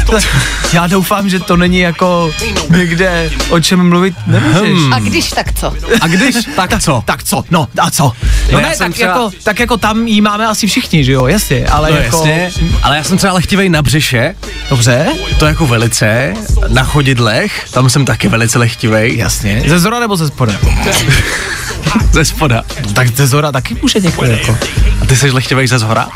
[0.74, 2.32] Já doufám, že to není jako
[2.70, 4.80] někde, o čem mluvit nemůžeš.
[4.80, 4.94] Hmm.
[4.94, 5.74] A když tak co?
[6.02, 7.04] A když, tak co?
[7.06, 7.44] Tak co?
[7.52, 8.04] No, a co?
[8.04, 8.12] No
[8.52, 11.68] No ne, tak, třeba- jako, tak jako tam jí máme asi všichni, že jo, jasně,
[11.68, 12.18] ale No jako...
[12.18, 12.52] jasně,
[12.84, 14.36] ale já jsem třeba lechtivej na břiše,
[14.70, 15.08] Dobře,
[15.40, 16.34] to jako velice,
[16.68, 19.18] na chodidlech, tam jsem taky velice lechtivej.
[19.18, 19.39] jasně.
[19.68, 20.54] Ze zora nebo ze spoda?
[22.12, 22.64] Ze spoda.
[22.94, 24.58] Tak ze zora taky může někdo jako.
[25.02, 26.08] A ty jsi lechtivej ze zhora?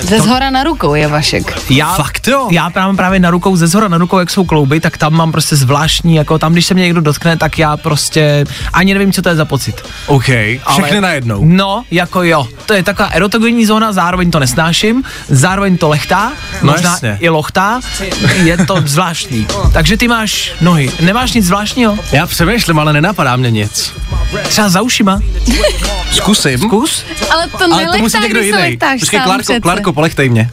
[0.00, 1.58] Ze zhora na rukou je Vašek.
[1.70, 2.48] Já, Fakt jo?
[2.50, 5.32] já mám právě na rukou, ze zhora na rukou, jak jsou klouby, tak tam mám
[5.32, 9.22] prostě zvláštní, jako tam, když se mě někdo dotkne, tak já prostě ani nevím, co
[9.22, 9.82] to je za pocit.
[10.06, 10.24] OK,
[10.70, 11.40] všechny najednou.
[11.44, 12.48] No, jako jo.
[12.66, 17.18] To je taková erotogenní zóna, zároveň to nesnáším, zároveň to lechtá, No možná jasně.
[17.20, 17.80] i lochtá,
[18.42, 19.46] je to zvláštní.
[19.72, 21.98] Takže ty máš nohy, nemáš nic zvláštního?
[22.12, 23.92] Já přemýšlím, ale nenapadá mě nic.
[24.42, 25.20] Třeba za ušima?
[26.12, 26.58] Zkusím.
[26.58, 27.04] Zkus?
[27.30, 28.78] Ale to Ale to musí někdo když se jiný.
[29.00, 29.60] Počkej, sám Klárko.
[29.60, 30.50] Klárko, polechtej mě.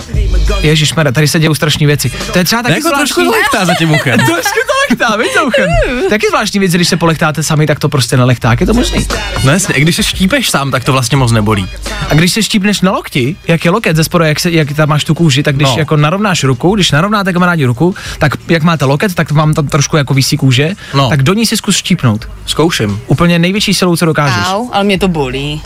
[0.61, 2.09] Ježíš tady se dějou strašné věci.
[2.33, 4.19] To je třeba taky Jako trošku lechtá za tím uchem.
[4.25, 5.69] Trošku to lechtá, víš, za uchem.
[6.09, 8.49] Taky zvláštní věc, když se polechtáte sami, tak to prostě nelechtá.
[8.51, 9.07] Jak je to možný?
[9.43, 11.67] No jasně, i když se štípeš sám, tak to vlastně moc nebolí.
[12.09, 14.89] A když se štípneš na lokti, jak je loket ze spoda, jak, se, jak tam
[14.89, 15.75] máš tu kůži, tak když No.
[15.77, 19.97] jako narovnáš ruku, když narovnáte kamarádi ruku, tak jak máte loket, tak vám tam trošku
[19.97, 21.09] jako visí kůže, No.
[21.09, 22.29] tak do ní si zkus štípnout.
[22.45, 22.99] Zkouším.
[23.07, 24.43] Úplně největší silou, co dokážeš.
[24.47, 25.61] Au, ale mě to bolí.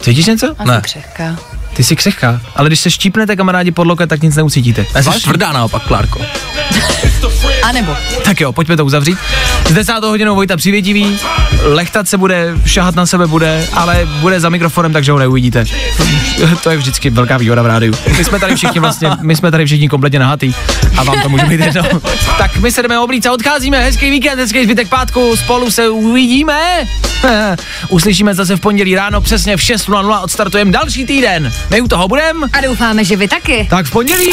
[0.00, 0.54] Cítíš něco?
[0.58, 0.72] A Ne.
[0.72, 1.36] jsem křehká.
[1.76, 4.86] Ty jsi křehká, ale když se štípnete kamarádi pod loket, tak nic neucítíte.
[4.94, 6.20] Já jsi tvrdá naopak, Klárko.
[7.68, 7.96] A nebo.
[8.24, 9.18] Tak jo, pojďme to uzavřít.
[9.68, 9.92] S 10.
[10.02, 11.18] hodinou Vojta přivědivý,
[11.62, 15.64] lechtat se bude, šahat na sebe bude, ale bude za mikrofonem, takže ho neuvidíte.
[16.62, 17.94] to je vždycky velká výhoda v rádiu.
[18.18, 20.54] My jsme tady všichni vlastně, my jsme tady všichni kompletně nahatý
[20.96, 21.82] a vám to může být jedno.
[22.38, 23.82] tak my se jdeme oblíct a odcházíme.
[23.82, 26.60] Hezký víkend, hezký zbytek pátku, spolu se uvidíme.
[27.88, 31.52] Uslyšíme zase v pondělí ráno přesně v 6.00 odstartujeme další týden.
[31.70, 32.44] My u toho budem.
[32.52, 33.66] A doufáme, že vy taky.
[33.70, 34.32] Tak v pondělí.